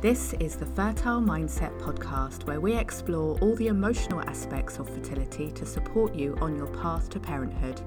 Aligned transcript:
This 0.00 0.32
is 0.40 0.56
the 0.56 0.64
Fertile 0.64 1.20
Mindset 1.20 1.78
podcast, 1.78 2.46
where 2.46 2.58
we 2.58 2.74
explore 2.74 3.38
all 3.40 3.54
the 3.56 3.66
emotional 3.66 4.22
aspects 4.22 4.78
of 4.78 4.88
fertility 4.88 5.50
to 5.50 5.66
support 5.66 6.14
you 6.14 6.38
on 6.40 6.56
your 6.56 6.68
path 6.68 7.10
to 7.10 7.20
parenthood. 7.20 7.82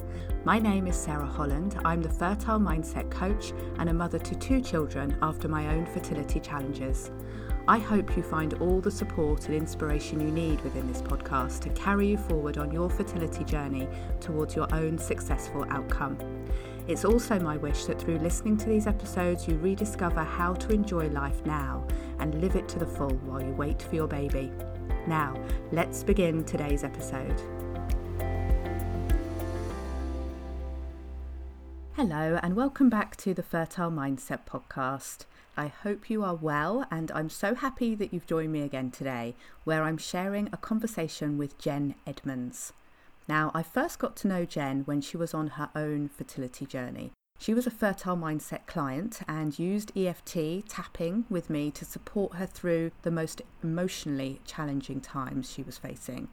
My 0.45 0.59
name 0.59 0.85
is 0.85 0.95
Sarah 0.95 1.25
Holland. 1.25 1.75
I'm 1.83 2.03
the 2.03 2.11
Fertile 2.11 2.59
Mindset 2.59 3.09
coach 3.09 3.51
and 3.79 3.89
a 3.89 3.93
mother 3.95 4.19
to 4.19 4.35
two 4.35 4.61
children 4.61 5.17
after 5.23 5.47
my 5.47 5.73
own 5.73 5.87
fertility 5.87 6.39
challenges. 6.39 7.09
I 7.67 7.79
hope 7.79 8.15
you 8.15 8.21
find 8.21 8.53
all 8.61 8.79
the 8.79 8.91
support 8.91 9.47
and 9.47 9.55
inspiration 9.55 10.19
you 10.19 10.29
need 10.29 10.61
within 10.61 10.87
this 10.87 11.01
podcast 11.01 11.61
to 11.61 11.69
carry 11.69 12.09
you 12.09 12.17
forward 12.17 12.59
on 12.59 12.71
your 12.71 12.91
fertility 12.91 13.43
journey 13.43 13.87
towards 14.19 14.55
your 14.55 14.71
own 14.71 14.99
successful 14.99 15.65
outcome. 15.69 16.19
It's 16.85 17.05
also 17.05 17.39
my 17.39 17.55
wish 17.55 17.85
that 17.85 18.01
through 18.01 18.17
listening 18.17 18.57
to 18.57 18.67
these 18.67 18.87
episodes, 18.87 19.47
you 19.47 19.55
rediscover 19.55 20.21
how 20.21 20.53
to 20.55 20.73
enjoy 20.73 21.07
life 21.07 21.45
now 21.45 21.87
and 22.19 22.41
live 22.41 22.57
it 22.57 22.67
to 22.69 22.79
the 22.79 22.85
full 22.85 23.15
while 23.25 23.41
you 23.41 23.53
wait 23.53 23.81
for 23.81 23.95
your 23.95 24.07
baby. 24.07 24.51
Now, 25.07 25.41
let's 25.71 26.03
begin 26.03 26.43
today's 26.43 26.83
episode. 26.83 27.41
Hello, 31.93 32.37
and 32.43 32.53
welcome 32.53 32.89
back 32.89 33.15
to 33.17 33.33
the 33.33 33.43
Fertile 33.43 33.91
Mindset 33.91 34.45
podcast. 34.45 35.23
I 35.55 35.67
hope 35.67 36.09
you 36.09 36.21
are 36.21 36.35
well, 36.35 36.85
and 36.91 37.11
I'm 37.11 37.29
so 37.29 37.55
happy 37.55 37.95
that 37.95 38.13
you've 38.13 38.27
joined 38.27 38.51
me 38.51 38.61
again 38.61 38.91
today, 38.91 39.35
where 39.63 39.83
I'm 39.83 39.97
sharing 39.97 40.49
a 40.51 40.57
conversation 40.57 41.37
with 41.37 41.57
Jen 41.57 41.95
Edmonds. 42.05 42.73
Now, 43.27 43.51
I 43.53 43.63
first 43.63 43.99
got 43.99 44.15
to 44.17 44.27
know 44.27 44.45
Jen 44.45 44.81
when 44.81 45.01
she 45.01 45.17
was 45.17 45.33
on 45.33 45.47
her 45.47 45.69
own 45.75 46.09
fertility 46.09 46.65
journey. 46.65 47.11
She 47.39 47.53
was 47.53 47.67
a 47.67 47.71
fertile 47.71 48.15
mindset 48.15 48.67
client 48.67 49.21
and 49.27 49.57
used 49.57 49.97
EFT 49.97 50.67
tapping 50.69 51.25
with 51.29 51.49
me 51.49 51.71
to 51.71 51.85
support 51.85 52.35
her 52.35 52.45
through 52.45 52.91
the 53.01 53.11
most 53.11 53.41
emotionally 53.61 54.39
challenging 54.45 55.01
times 55.01 55.51
she 55.51 55.63
was 55.63 55.77
facing. 55.77 56.29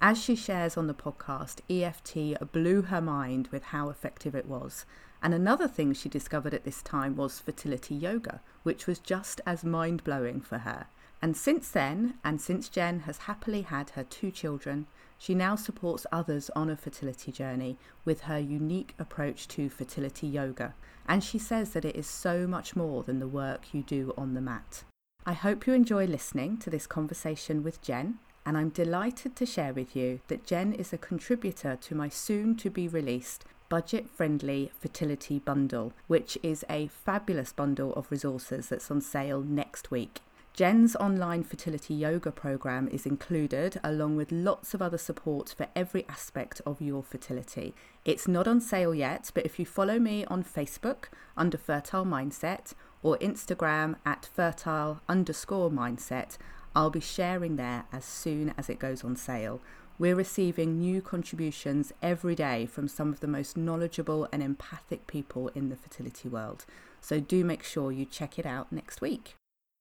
As 0.00 0.22
she 0.22 0.36
shares 0.36 0.76
on 0.76 0.86
the 0.86 0.94
podcast, 0.94 1.60
EFT 1.70 2.52
blew 2.52 2.82
her 2.82 3.00
mind 3.00 3.48
with 3.48 3.64
how 3.64 3.88
effective 3.88 4.34
it 4.34 4.46
was. 4.46 4.84
And 5.22 5.32
another 5.32 5.66
thing 5.66 5.94
she 5.94 6.08
discovered 6.08 6.52
at 6.52 6.64
this 6.64 6.82
time 6.82 7.16
was 7.16 7.40
fertility 7.40 7.94
yoga, 7.94 8.40
which 8.62 8.86
was 8.86 8.98
just 8.98 9.40
as 9.46 9.64
mind 9.64 10.04
blowing 10.04 10.40
for 10.40 10.58
her. 10.58 10.86
And 11.22 11.36
since 11.36 11.70
then, 11.70 12.18
and 12.22 12.38
since 12.40 12.68
Jen 12.68 13.00
has 13.00 13.18
happily 13.18 13.62
had 13.62 13.90
her 13.90 14.04
two 14.04 14.30
children, 14.30 14.86
she 15.24 15.34
now 15.34 15.56
supports 15.56 16.06
others 16.12 16.50
on 16.54 16.68
a 16.68 16.76
fertility 16.76 17.32
journey 17.32 17.78
with 18.04 18.20
her 18.22 18.38
unique 18.38 18.94
approach 18.98 19.48
to 19.48 19.70
fertility 19.70 20.26
yoga, 20.26 20.74
and 21.08 21.24
she 21.24 21.38
says 21.38 21.70
that 21.70 21.86
it 21.86 21.96
is 21.96 22.06
so 22.06 22.46
much 22.46 22.76
more 22.76 23.02
than 23.02 23.20
the 23.20 23.26
work 23.26 23.72
you 23.72 23.82
do 23.82 24.12
on 24.18 24.34
the 24.34 24.40
mat. 24.42 24.84
I 25.24 25.32
hope 25.32 25.66
you 25.66 25.72
enjoy 25.72 26.04
listening 26.04 26.58
to 26.58 26.68
this 26.68 26.86
conversation 26.86 27.62
with 27.62 27.80
Jen, 27.80 28.18
and 28.44 28.58
I'm 28.58 28.68
delighted 28.68 29.34
to 29.36 29.46
share 29.46 29.72
with 29.72 29.96
you 29.96 30.20
that 30.28 30.44
Jen 30.44 30.74
is 30.74 30.92
a 30.92 30.98
contributor 30.98 31.78
to 31.80 31.94
my 31.94 32.10
soon 32.10 32.54
to 32.56 32.68
be 32.68 32.86
released 32.86 33.46
budget 33.70 34.10
friendly 34.10 34.72
fertility 34.78 35.38
bundle, 35.38 35.94
which 36.06 36.36
is 36.42 36.66
a 36.68 36.88
fabulous 36.88 37.50
bundle 37.50 37.94
of 37.94 38.10
resources 38.10 38.68
that's 38.68 38.90
on 38.90 39.00
sale 39.00 39.40
next 39.40 39.90
week. 39.90 40.20
Jen's 40.54 40.94
online 40.94 41.42
fertility 41.42 41.94
yoga 41.94 42.30
program 42.30 42.86
is 42.86 43.06
included, 43.06 43.80
along 43.82 44.14
with 44.14 44.30
lots 44.30 44.72
of 44.72 44.80
other 44.80 44.98
support 44.98 45.52
for 45.56 45.66
every 45.74 46.06
aspect 46.08 46.60
of 46.64 46.80
your 46.80 47.02
fertility. 47.02 47.74
It's 48.04 48.28
not 48.28 48.46
on 48.46 48.60
sale 48.60 48.94
yet, 48.94 49.32
but 49.34 49.44
if 49.44 49.58
you 49.58 49.66
follow 49.66 49.98
me 49.98 50.24
on 50.26 50.44
Facebook 50.44 51.06
under 51.36 51.58
Fertile 51.58 52.04
Mindset 52.04 52.72
or 53.02 53.18
Instagram 53.18 53.96
at 54.06 54.26
fertile 54.32 55.00
underscore 55.08 55.70
mindset, 55.70 56.38
I'll 56.72 56.88
be 56.88 57.00
sharing 57.00 57.56
there 57.56 57.86
as 57.92 58.04
soon 58.04 58.54
as 58.56 58.68
it 58.68 58.78
goes 58.78 59.02
on 59.02 59.16
sale. 59.16 59.60
We're 59.98 60.14
receiving 60.14 60.78
new 60.78 61.02
contributions 61.02 61.92
every 62.00 62.36
day 62.36 62.66
from 62.66 62.86
some 62.86 63.12
of 63.12 63.18
the 63.18 63.26
most 63.26 63.56
knowledgeable 63.56 64.28
and 64.30 64.40
empathic 64.40 65.08
people 65.08 65.48
in 65.48 65.68
the 65.68 65.76
fertility 65.76 66.28
world. 66.28 66.64
So 67.00 67.18
do 67.18 67.44
make 67.44 67.64
sure 67.64 67.90
you 67.90 68.04
check 68.04 68.38
it 68.38 68.46
out 68.46 68.70
next 68.70 69.00
week. 69.00 69.34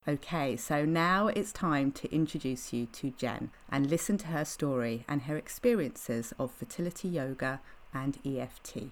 Okay, 0.06 0.58
so 0.58 0.84
now 0.84 1.28
it's 1.28 1.54
time 1.54 1.90
to 1.94 2.14
introduce 2.14 2.74
you 2.74 2.88
to 2.88 3.12
Jen 3.12 3.52
and 3.70 3.90
listen 3.90 4.18
to 4.18 4.28
her 4.28 4.44
story 4.44 5.06
and 5.08 5.22
her 5.22 5.38
experiences 5.38 6.34
of 6.38 6.52
fertility 6.52 7.08
yoga 7.08 7.62
and 7.94 8.18
EFT. 8.26 8.90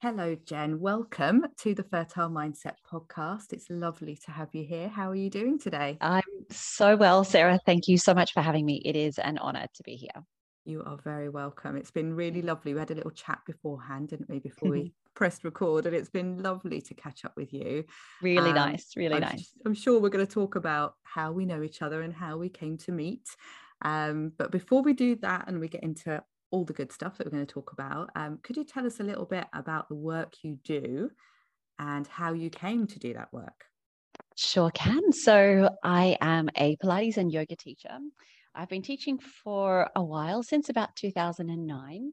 Hello, 0.00 0.34
Jen. 0.46 0.80
Welcome 0.80 1.44
to 1.58 1.74
the 1.74 1.82
Fertile 1.82 2.30
Mindset 2.30 2.76
podcast. 2.90 3.52
It's 3.52 3.68
lovely 3.68 4.18
to 4.24 4.30
have 4.30 4.48
you 4.54 4.64
here. 4.64 4.88
How 4.88 5.10
are 5.10 5.14
you 5.14 5.28
doing 5.28 5.58
today? 5.58 5.98
I'm 6.00 6.22
so 6.50 6.96
well, 6.96 7.22
Sarah. 7.22 7.60
Thank 7.66 7.86
you 7.86 7.98
so 7.98 8.14
much 8.14 8.32
for 8.32 8.40
having 8.40 8.64
me. 8.64 8.80
It 8.82 8.96
is 8.96 9.18
an 9.18 9.36
honor 9.36 9.66
to 9.74 9.82
be 9.82 9.96
here. 9.96 10.24
You 10.64 10.84
are 10.86 10.96
very 11.04 11.28
welcome. 11.28 11.76
It's 11.76 11.90
been 11.90 12.14
really 12.14 12.40
lovely. 12.40 12.72
We 12.72 12.80
had 12.80 12.92
a 12.92 12.94
little 12.94 13.10
chat 13.10 13.40
beforehand, 13.44 14.08
didn't 14.08 14.30
we, 14.30 14.38
before 14.38 14.70
we 14.70 14.94
pressed 15.16 15.42
record, 15.42 15.86
and 15.86 15.96
it's 15.96 16.10
been 16.10 16.40
lovely 16.40 16.80
to 16.82 16.94
catch 16.94 17.24
up 17.24 17.32
with 17.36 17.52
you. 17.52 17.84
Really 18.22 18.50
um, 18.50 18.54
nice, 18.54 18.92
really 18.96 19.14
I'm, 19.14 19.22
nice. 19.22 19.50
I'm 19.64 19.74
sure 19.74 19.98
we're 19.98 20.10
going 20.10 20.26
to 20.26 20.32
talk 20.32 20.54
about 20.54 20.94
how 21.02 21.32
we 21.32 21.44
know 21.44 21.62
each 21.62 21.82
other 21.82 22.02
and 22.02 22.14
how 22.14 22.36
we 22.36 22.48
came 22.48 22.78
to 22.78 22.92
meet. 22.92 23.28
Um, 23.82 24.32
but 24.38 24.52
before 24.52 24.82
we 24.82 24.92
do 24.92 25.16
that 25.16 25.48
and 25.48 25.58
we 25.58 25.68
get 25.68 25.82
into 25.82 26.22
all 26.52 26.64
the 26.64 26.72
good 26.72 26.92
stuff 26.92 27.18
that 27.18 27.26
we're 27.26 27.32
going 27.32 27.46
to 27.46 27.52
talk 27.52 27.72
about, 27.72 28.10
um, 28.14 28.38
could 28.42 28.56
you 28.56 28.64
tell 28.64 28.86
us 28.86 29.00
a 29.00 29.04
little 29.04 29.24
bit 29.24 29.46
about 29.52 29.88
the 29.88 29.96
work 29.96 30.34
you 30.42 30.58
do 30.62 31.10
and 31.78 32.06
how 32.06 32.32
you 32.32 32.50
came 32.50 32.86
to 32.86 32.98
do 32.98 33.14
that 33.14 33.32
work? 33.32 33.64
Sure 34.36 34.70
can. 34.70 35.12
So, 35.12 35.70
I 35.82 36.16
am 36.20 36.50
a 36.56 36.76
Pilates 36.76 37.16
and 37.16 37.32
yoga 37.32 37.56
teacher. 37.56 37.98
I've 38.54 38.68
been 38.68 38.82
teaching 38.82 39.18
for 39.18 39.90
a 39.96 40.02
while, 40.02 40.42
since 40.42 40.68
about 40.68 40.94
2009. 40.96 42.12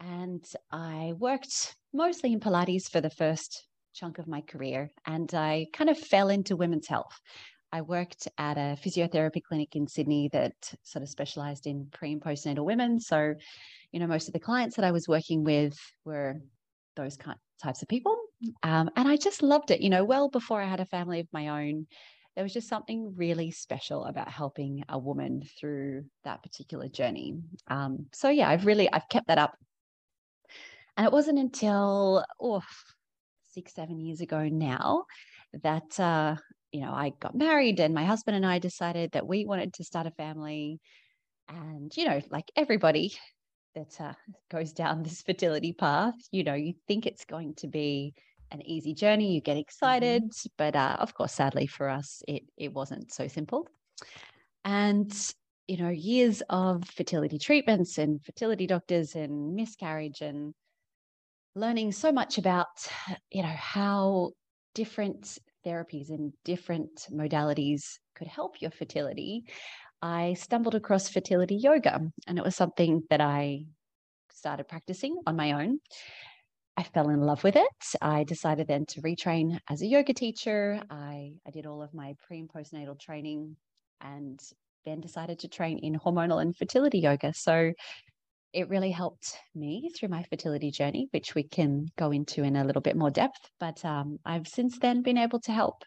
And 0.00 0.44
I 0.70 1.14
worked 1.18 1.76
mostly 1.92 2.32
in 2.32 2.40
Pilates 2.40 2.88
for 2.88 3.00
the 3.00 3.10
first 3.10 3.66
chunk 3.94 4.18
of 4.18 4.28
my 4.28 4.40
career. 4.42 4.90
And 5.06 5.32
I 5.34 5.66
kind 5.72 5.90
of 5.90 5.98
fell 5.98 6.28
into 6.28 6.56
women's 6.56 6.86
health. 6.86 7.20
I 7.72 7.82
worked 7.82 8.28
at 8.38 8.56
a 8.56 8.78
physiotherapy 8.82 9.42
clinic 9.42 9.76
in 9.76 9.86
Sydney 9.86 10.30
that 10.32 10.54
sort 10.82 11.02
of 11.02 11.08
specialized 11.08 11.66
in 11.66 11.88
pre 11.92 12.12
and 12.12 12.20
postnatal 12.20 12.64
women. 12.64 12.98
So, 13.00 13.34
you 13.92 14.00
know, 14.00 14.06
most 14.06 14.28
of 14.28 14.32
the 14.32 14.40
clients 14.40 14.76
that 14.76 14.84
I 14.84 14.92
was 14.92 15.08
working 15.08 15.44
with 15.44 15.76
were 16.04 16.40
those 16.96 17.16
kind, 17.16 17.38
types 17.62 17.82
of 17.82 17.88
people. 17.88 18.16
Um, 18.62 18.88
and 18.96 19.08
I 19.08 19.16
just 19.16 19.42
loved 19.42 19.70
it. 19.70 19.80
You 19.80 19.90
know, 19.90 20.04
well 20.04 20.28
before 20.28 20.62
I 20.62 20.66
had 20.66 20.80
a 20.80 20.86
family 20.86 21.20
of 21.20 21.28
my 21.32 21.48
own, 21.48 21.86
there 22.34 22.44
was 22.44 22.52
just 22.52 22.68
something 22.68 23.14
really 23.16 23.50
special 23.50 24.04
about 24.04 24.28
helping 24.30 24.84
a 24.88 24.98
woman 24.98 25.42
through 25.58 26.04
that 26.24 26.42
particular 26.42 26.88
journey. 26.88 27.36
Um, 27.66 28.06
so 28.12 28.28
yeah, 28.30 28.48
I've 28.48 28.64
really 28.64 28.90
I've 28.92 29.08
kept 29.08 29.26
that 29.26 29.38
up, 29.38 29.58
and 30.98 31.06
it 31.06 31.12
wasn't 31.12 31.38
until 31.38 32.24
oh 32.40 32.60
six 33.46 33.72
seven 33.72 33.98
years 34.00 34.20
ago 34.20 34.48
now 34.48 35.04
that 35.62 35.98
uh, 35.98 36.36
you 36.72 36.80
know 36.80 36.90
I 36.90 37.12
got 37.20 37.34
married 37.34 37.80
and 37.80 37.94
my 37.94 38.04
husband 38.04 38.36
and 38.36 38.44
I 38.44 38.58
decided 38.58 39.12
that 39.12 39.26
we 39.26 39.46
wanted 39.46 39.74
to 39.74 39.84
start 39.84 40.06
a 40.06 40.10
family, 40.10 40.80
and 41.48 41.96
you 41.96 42.04
know 42.04 42.20
like 42.30 42.50
everybody 42.56 43.14
that 43.74 43.98
uh, 44.00 44.12
goes 44.50 44.72
down 44.72 45.02
this 45.02 45.22
fertility 45.22 45.72
path, 45.72 46.14
you 46.32 46.44
know 46.44 46.54
you 46.54 46.74
think 46.88 47.06
it's 47.06 47.24
going 47.24 47.54
to 47.54 47.68
be 47.68 48.12
an 48.50 48.60
easy 48.66 48.92
journey. 48.92 49.34
You 49.34 49.40
get 49.40 49.52
mm-hmm. 49.52 49.60
excited, 49.60 50.24
mm-hmm. 50.24 50.48
but 50.58 50.74
uh, 50.74 50.96
of 50.98 51.14
course, 51.14 51.32
sadly 51.32 51.68
for 51.68 51.88
us, 51.88 52.22
it 52.26 52.42
it 52.56 52.74
wasn't 52.74 53.12
so 53.12 53.28
simple. 53.28 53.68
And 54.64 55.14
you 55.68 55.76
know, 55.76 55.90
years 55.90 56.42
of 56.48 56.88
fertility 56.88 57.38
treatments 57.38 57.98
and 57.98 58.24
fertility 58.24 58.66
doctors 58.66 59.14
and 59.14 59.54
miscarriage 59.54 60.22
and 60.22 60.54
learning 61.58 61.90
so 61.90 62.12
much 62.12 62.38
about 62.38 62.66
you 63.30 63.42
know 63.42 63.56
how 63.56 64.30
different 64.74 65.38
therapies 65.66 66.08
and 66.10 66.32
different 66.44 67.08
modalities 67.10 67.98
could 68.14 68.28
help 68.28 68.62
your 68.62 68.70
fertility 68.70 69.44
i 70.00 70.34
stumbled 70.34 70.76
across 70.76 71.08
fertility 71.08 71.56
yoga 71.56 72.00
and 72.28 72.38
it 72.38 72.44
was 72.44 72.54
something 72.54 73.02
that 73.10 73.20
i 73.20 73.64
started 74.32 74.68
practicing 74.68 75.18
on 75.26 75.36
my 75.36 75.52
own 75.52 75.78
I 76.76 76.84
fell 76.84 77.08
in 77.08 77.20
love 77.22 77.42
with 77.42 77.56
it. 77.56 77.66
I 78.00 78.22
decided 78.22 78.68
then 78.68 78.86
to 78.90 79.02
retrain 79.02 79.58
as 79.68 79.82
a 79.82 79.86
yoga 79.86 80.14
teacher. 80.14 80.80
I, 80.88 81.32
I 81.44 81.50
did 81.50 81.66
all 81.66 81.82
of 81.82 81.92
my 81.92 82.14
pre 82.24 82.38
and 82.38 82.48
postnatal 82.48 83.00
training 83.00 83.56
and 84.00 84.38
then 84.84 85.00
decided 85.00 85.40
to 85.40 85.48
train 85.48 85.78
in 85.78 85.98
hormonal 85.98 86.40
and 86.40 86.56
fertility 86.56 87.00
yoga. 87.00 87.34
So 87.34 87.72
it 88.52 88.68
really 88.68 88.90
helped 88.90 89.36
me 89.54 89.90
through 89.94 90.08
my 90.08 90.22
fertility 90.24 90.70
journey, 90.70 91.08
which 91.12 91.34
we 91.34 91.42
can 91.42 91.86
go 91.98 92.10
into 92.10 92.42
in 92.42 92.56
a 92.56 92.64
little 92.64 92.82
bit 92.82 92.96
more 92.96 93.10
depth. 93.10 93.50
But 93.60 93.84
um, 93.84 94.18
I've 94.24 94.48
since 94.48 94.78
then 94.78 95.02
been 95.02 95.18
able 95.18 95.40
to 95.40 95.52
help 95.52 95.84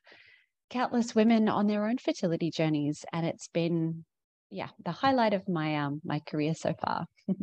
countless 0.70 1.16
women 1.16 1.50
on 1.50 1.68
their 1.68 1.88
own 1.88 1.98
fertility 1.98 2.52
journeys, 2.52 3.04
and 3.12 3.26
it's 3.26 3.48
been, 3.48 4.06
yeah, 4.50 4.70
the 4.86 4.92
highlight 4.92 5.34
of 5.34 5.48
my 5.50 5.78
um, 5.78 6.02
my 6.04 6.20
career 6.20 6.54
so 6.54 6.74
far. 6.74 7.06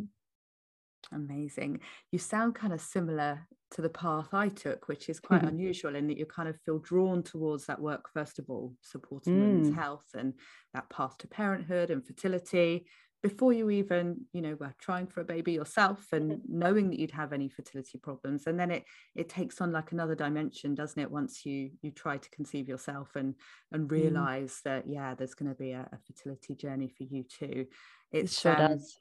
Amazing. 1.12 1.80
You 2.12 2.18
sound 2.18 2.54
kind 2.54 2.72
of 2.72 2.80
similar 2.80 3.46
to 3.70 3.82
the 3.82 3.88
path 3.88 4.28
I 4.32 4.48
took, 4.48 4.88
which 4.88 5.08
is 5.08 5.20
quite 5.20 5.42
unusual 5.44 5.94
in 5.94 6.06
that 6.08 6.18
you 6.18 6.26
kind 6.26 6.48
of 6.48 6.60
feel 6.64 6.78
drawn 6.78 7.22
towards 7.22 7.66
that 7.66 7.80
work, 7.80 8.08
first 8.12 8.38
of 8.38 8.46
all, 8.48 8.74
supporting 8.82 9.34
mm. 9.34 9.40
women's 9.40 9.74
health 9.74 10.06
and 10.14 10.34
that 10.74 10.88
path 10.90 11.16
to 11.18 11.28
parenthood 11.28 11.90
and 11.90 12.06
fertility 12.06 12.86
before 13.22 13.52
you 13.52 13.68
even 13.70 14.24
you 14.32 14.40
know 14.40 14.56
were 14.60 14.74
trying 14.80 15.06
for 15.06 15.20
a 15.20 15.24
baby 15.24 15.52
yourself 15.52 16.06
and 16.12 16.40
knowing 16.48 16.88
that 16.88 16.98
you'd 16.98 17.10
have 17.10 17.32
any 17.32 17.48
fertility 17.48 17.98
problems 17.98 18.46
and 18.46 18.58
then 18.58 18.70
it 18.70 18.84
it 19.16 19.28
takes 19.28 19.60
on 19.60 19.72
like 19.72 19.92
another 19.92 20.14
dimension 20.14 20.74
doesn't 20.74 21.02
it 21.02 21.10
once 21.10 21.44
you 21.44 21.70
you 21.82 21.90
try 21.90 22.16
to 22.16 22.30
conceive 22.30 22.68
yourself 22.68 23.16
and 23.16 23.34
and 23.72 23.88
mm. 23.88 23.92
realize 23.92 24.52
mm. 24.52 24.62
that 24.64 24.84
yeah 24.86 25.14
there's 25.14 25.34
going 25.34 25.50
to 25.50 25.58
be 25.58 25.72
a, 25.72 25.88
a, 25.92 25.98
fertility 26.06 26.54
journey 26.54 26.88
for 26.88 27.04
you 27.04 27.24
too 27.24 27.66
it's 28.12 28.32
it 28.32 28.40
sure 28.40 28.62
um, 28.62 28.72
does 28.72 28.96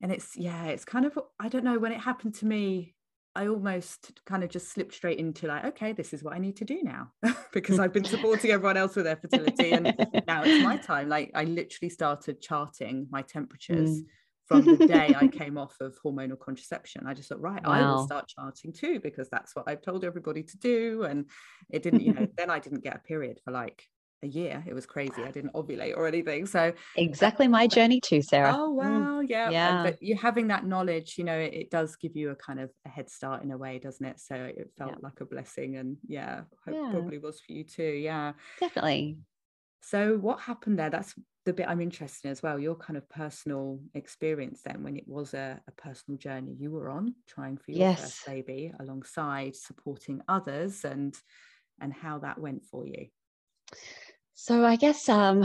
and 0.00 0.10
it's 0.10 0.36
yeah 0.36 0.66
it's 0.66 0.84
kind 0.84 1.04
of 1.04 1.18
i 1.38 1.48
don't 1.48 1.64
know 1.64 1.78
when 1.78 1.92
it 1.92 2.00
happened 2.00 2.34
to 2.34 2.46
me 2.46 2.94
I 3.34 3.46
almost 3.46 4.20
kind 4.26 4.42
of 4.42 4.50
just 4.50 4.72
slipped 4.72 4.94
straight 4.94 5.18
into 5.18 5.46
like, 5.46 5.64
okay, 5.64 5.92
this 5.92 6.12
is 6.12 6.24
what 6.24 6.34
I 6.34 6.38
need 6.38 6.56
to 6.56 6.64
do 6.64 6.82
now 6.82 7.12
because 7.52 7.78
I've 7.78 7.92
been 7.92 8.04
supporting 8.16 8.50
everyone 8.50 8.76
else 8.76 8.96
with 8.96 9.04
their 9.04 9.16
fertility 9.16 9.72
and 9.72 9.94
now 10.26 10.42
it's 10.44 10.64
my 10.64 10.76
time. 10.92 11.08
Like 11.08 11.30
I 11.34 11.44
literally 11.44 11.90
started 11.90 12.40
charting 12.40 13.06
my 13.10 13.22
temperatures 13.22 14.02
mm. 14.02 14.04
from 14.46 14.64
the 14.64 14.86
day 14.86 15.14
I 15.16 15.28
came 15.28 15.56
off 15.56 15.76
of 15.80 15.96
hormonal 16.04 16.38
contraception. 16.38 17.06
I 17.06 17.14
just 17.14 17.28
thought, 17.28 17.40
right, 17.40 17.64
wow. 17.64 17.72
I 17.72 17.82
will 17.82 18.06
start 18.06 18.28
charting 18.28 18.72
too 18.72 18.98
because 19.00 19.28
that's 19.28 19.54
what 19.54 19.68
I've 19.68 19.82
told 19.82 20.04
everybody 20.04 20.42
to 20.42 20.58
do. 20.58 21.04
And 21.04 21.26
it 21.70 21.82
didn't, 21.82 22.00
you 22.00 22.14
know, 22.14 22.26
then 22.36 22.50
I 22.50 22.58
didn't 22.58 22.82
get 22.82 22.96
a 22.96 23.00
period 23.00 23.40
for 23.44 23.52
like 23.52 23.84
a 24.22 24.26
year. 24.26 24.62
It 24.66 24.74
was 24.74 24.86
crazy. 24.86 25.22
I 25.22 25.30
didn't 25.30 25.52
ovulate 25.54 25.96
or 25.96 26.06
anything. 26.06 26.46
So 26.46 26.72
exactly 26.96 27.48
my 27.48 27.66
journey 27.66 28.00
too, 28.00 28.22
Sarah. 28.22 28.54
Oh 28.56 28.70
mm. 28.70 28.74
wow, 28.74 29.20
yeah. 29.20 29.50
Yeah. 29.50 29.82
And, 29.82 29.90
but 29.90 30.02
you 30.02 30.16
having 30.16 30.48
that 30.48 30.66
knowledge, 30.66 31.16
you 31.18 31.24
know, 31.24 31.38
it, 31.38 31.54
it, 31.54 31.70
does 31.70 31.96
give 31.96 32.16
you 32.16 32.30
a 32.30 32.36
kind 32.36 32.60
of 32.60 32.70
a 32.86 32.88
head 32.88 33.10
start 33.10 33.42
in 33.42 33.50
a 33.50 33.58
way, 33.58 33.78
doesn't 33.78 34.04
it? 34.04 34.18
So 34.20 34.34
it 34.34 34.70
felt 34.76 34.92
yeah. 34.92 34.98
like 35.02 35.20
a 35.20 35.24
blessing, 35.24 35.76
and 35.76 35.96
yeah, 36.06 36.42
yeah, 36.66 36.90
probably 36.90 37.18
was 37.18 37.40
for 37.40 37.52
you 37.52 37.64
too. 37.64 37.82
Yeah, 37.82 38.32
definitely. 38.58 39.18
So 39.82 40.16
what 40.16 40.40
happened 40.40 40.78
there? 40.78 40.90
That's 40.90 41.14
the 41.44 41.52
bit 41.52 41.68
I'm 41.68 41.80
interested 41.80 42.26
in 42.26 42.32
as 42.32 42.42
well. 42.42 42.58
Your 42.58 42.74
kind 42.74 42.96
of 42.96 43.08
personal 43.08 43.80
experience 43.94 44.62
then, 44.64 44.82
when 44.82 44.96
it 44.96 45.06
was 45.06 45.34
a, 45.34 45.60
a 45.68 45.72
personal 45.72 46.18
journey 46.18 46.56
you 46.58 46.70
were 46.70 46.90
on, 46.90 47.14
trying 47.28 47.56
for 47.56 47.70
your 47.70 47.80
yes. 47.80 48.00
first 48.00 48.26
baby, 48.26 48.72
alongside 48.80 49.54
supporting 49.54 50.20
others, 50.28 50.84
and 50.84 51.16
and 51.80 51.92
how 51.92 52.18
that 52.18 52.38
went 52.38 52.64
for 52.64 52.86
you. 52.86 53.06
So 54.34 54.64
I 54.64 54.76
guess 54.76 55.08
um, 55.08 55.44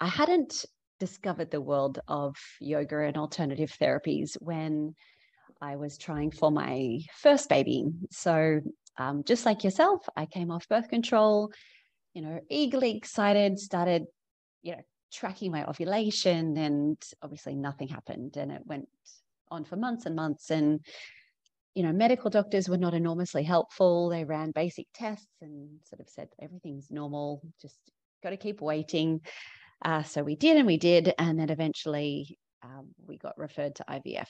I 0.00 0.06
hadn't 0.06 0.64
discovered 1.00 1.50
the 1.50 1.60
world 1.60 2.00
of 2.08 2.36
yoga 2.60 3.00
and 3.00 3.16
alternative 3.16 3.74
therapies 3.80 4.36
when 4.40 4.94
I 5.60 5.76
was 5.76 5.98
trying 5.98 6.30
for 6.30 6.50
my 6.50 7.00
first 7.14 7.48
baby. 7.48 7.86
So 8.10 8.60
um, 8.98 9.24
just 9.24 9.46
like 9.46 9.64
yourself, 9.64 10.06
I 10.16 10.26
came 10.26 10.50
off 10.50 10.68
birth 10.68 10.88
control, 10.88 11.50
you 12.14 12.22
know, 12.22 12.40
eagerly 12.48 12.96
excited, 12.96 13.58
started, 13.58 14.04
you 14.62 14.72
know, 14.72 14.82
tracking 15.12 15.52
my 15.52 15.64
ovulation, 15.66 16.56
and 16.56 16.96
obviously 17.22 17.54
nothing 17.54 17.88
happened, 17.88 18.36
and 18.36 18.52
it 18.52 18.62
went 18.64 18.88
on 19.50 19.64
for 19.64 19.76
months 19.76 20.06
and 20.06 20.16
months, 20.16 20.50
and 20.50 20.80
you 21.76 21.82
know, 21.82 21.92
medical 21.92 22.30
doctors 22.30 22.70
were 22.70 22.78
not 22.78 22.94
enormously 22.94 23.42
helpful. 23.42 24.08
They 24.08 24.24
ran 24.24 24.50
basic 24.50 24.86
tests 24.94 25.28
and 25.42 25.68
sort 25.84 26.00
of 26.00 26.08
said 26.08 26.28
everything's 26.40 26.90
normal, 26.90 27.42
just 27.60 27.78
got 28.22 28.30
to 28.30 28.38
keep 28.38 28.62
waiting. 28.62 29.20
Uh, 29.84 30.02
so 30.02 30.22
we 30.22 30.36
did 30.36 30.56
and 30.56 30.66
we 30.66 30.78
did. 30.78 31.12
And 31.18 31.38
then 31.38 31.50
eventually 31.50 32.38
um, 32.64 32.88
we 33.06 33.18
got 33.18 33.36
referred 33.36 33.74
to 33.74 33.84
IVF. 33.90 34.28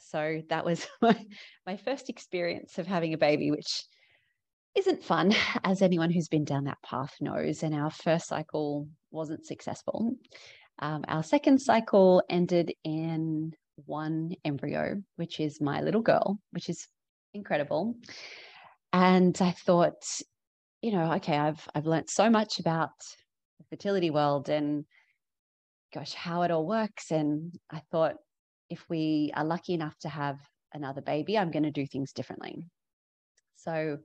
So 0.00 0.42
that 0.48 0.64
was 0.64 0.84
my, 1.00 1.16
my 1.64 1.76
first 1.76 2.08
experience 2.08 2.76
of 2.76 2.88
having 2.88 3.14
a 3.14 3.18
baby, 3.18 3.52
which 3.52 3.84
isn't 4.74 5.04
fun, 5.04 5.32
as 5.62 5.82
anyone 5.82 6.10
who's 6.10 6.28
been 6.28 6.44
down 6.44 6.64
that 6.64 6.82
path 6.84 7.14
knows. 7.20 7.62
And 7.62 7.72
our 7.72 7.92
first 7.92 8.26
cycle 8.26 8.88
wasn't 9.12 9.46
successful. 9.46 10.16
Um, 10.80 11.04
our 11.06 11.22
second 11.22 11.60
cycle 11.60 12.20
ended 12.28 12.72
in 12.82 13.52
one 13.86 14.34
embryo, 14.44 15.02
which 15.16 15.40
is 15.40 15.60
my 15.60 15.80
little 15.80 16.02
girl, 16.02 16.38
which 16.52 16.68
is 16.68 16.86
incredible. 17.34 17.96
And 18.92 19.36
I 19.40 19.52
thought, 19.52 20.02
you 20.82 20.92
know, 20.92 21.12
okay, 21.14 21.36
I've 21.36 21.66
I've 21.74 21.86
learned 21.86 22.10
so 22.10 22.30
much 22.30 22.58
about 22.58 22.90
the 23.58 23.64
fertility 23.70 24.10
world 24.10 24.48
and 24.48 24.84
gosh, 25.92 26.14
how 26.14 26.42
it 26.42 26.50
all 26.50 26.66
works. 26.66 27.10
And 27.10 27.54
I 27.70 27.82
thought, 27.90 28.14
if 28.68 28.84
we 28.88 29.32
are 29.34 29.44
lucky 29.44 29.74
enough 29.74 29.98
to 30.00 30.08
have 30.08 30.38
another 30.72 31.00
baby, 31.00 31.36
I'm 31.36 31.50
going 31.50 31.64
to 31.64 31.70
do 31.70 31.86
things 31.86 32.12
differently. 32.12 32.66
So 33.56 33.98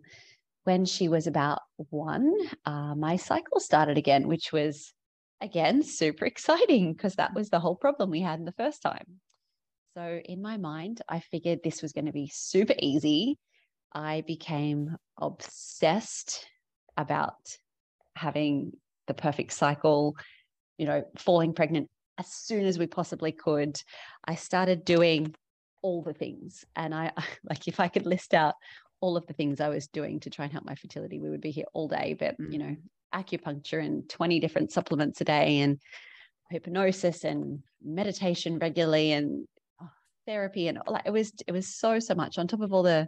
when 0.64 0.86
she 0.86 1.08
was 1.08 1.28
about 1.28 1.60
one, 1.78 2.34
uh, 2.66 2.96
my 2.96 3.16
cycle 3.16 3.60
started 3.60 3.98
again, 3.98 4.28
which 4.28 4.52
was 4.52 4.94
again 5.42 5.84
super 5.84 6.26
exciting 6.26 6.94
because 6.94 7.16
that 7.16 7.34
was 7.34 7.50
the 7.50 7.60
whole 7.60 7.76
problem 7.76 8.10
we 8.10 8.22
had 8.22 8.40
in 8.40 8.46
the 8.46 8.52
first 8.54 8.82
time. 8.82 9.22
So 9.96 10.20
in 10.26 10.42
my 10.42 10.58
mind, 10.58 11.02
I 11.08 11.22
figured 11.22 11.62
this 11.64 11.82
was 11.82 11.94
going 11.94 12.08
to 12.08 12.12
be 12.12 12.30
super 12.34 12.74
easy. 12.80 13.38
I 13.94 14.24
became 14.28 14.98
obsessed 15.18 16.46
about 16.98 17.36
having 18.14 18.74
the 19.08 19.14
perfect 19.14 19.54
cycle, 19.54 20.18
you 20.78 20.86
know, 20.86 21.06
falling 21.18 21.54
pregnant 21.54 21.90
as 22.18 22.28
soon 22.28 22.66
as 22.66 22.78
we 22.78 22.88
possibly 22.88 23.32
could. 23.32 23.82
I 24.26 24.36
started 24.36 24.84
doing 24.84 25.34
all 25.82 26.02
the 26.02 26.14
things. 26.14 26.66
And 26.76 26.94
I 26.94 27.12
like 27.50 27.68
if 27.68 27.80
I 27.80 27.88
could 27.88 28.06
list 28.06 28.34
out 28.34 28.56
all 29.00 29.16
of 29.16 29.28
the 29.28 29.34
things 29.34 29.62
I 29.62 29.70
was 29.70 29.88
doing 29.88 30.20
to 30.22 30.30
try 30.30 30.44
and 30.44 30.52
help 30.52 30.66
my 30.66 30.76
fertility, 30.76 31.20
we 31.20 31.30
would 31.30 31.42
be 31.42 31.52
here 31.52 31.68
all 31.74 31.88
day. 31.88 32.18
But 32.20 32.38
mm. 32.38 32.52
you 32.52 32.60
know, 32.60 32.76
acupuncture 33.14 33.82
and 33.82 34.10
20 34.10 34.42
different 34.42 34.74
supplements 34.74 35.22
a 35.22 35.24
day 35.24 35.60
and 35.60 35.80
hypnosis 36.52 37.24
and 37.24 37.60
meditation 37.82 38.60
regularly 38.60 39.14
and 39.14 39.48
therapy 40.26 40.68
and 40.68 40.80
like 40.88 41.04
it 41.06 41.12
was 41.12 41.32
it 41.48 41.52
was 41.52 41.76
so 41.76 42.00
so 42.00 42.16
much 42.16 42.38
on 42.38 42.48
top 42.48 42.62
of 42.62 42.74
all 42.74 42.84
the 42.84 43.08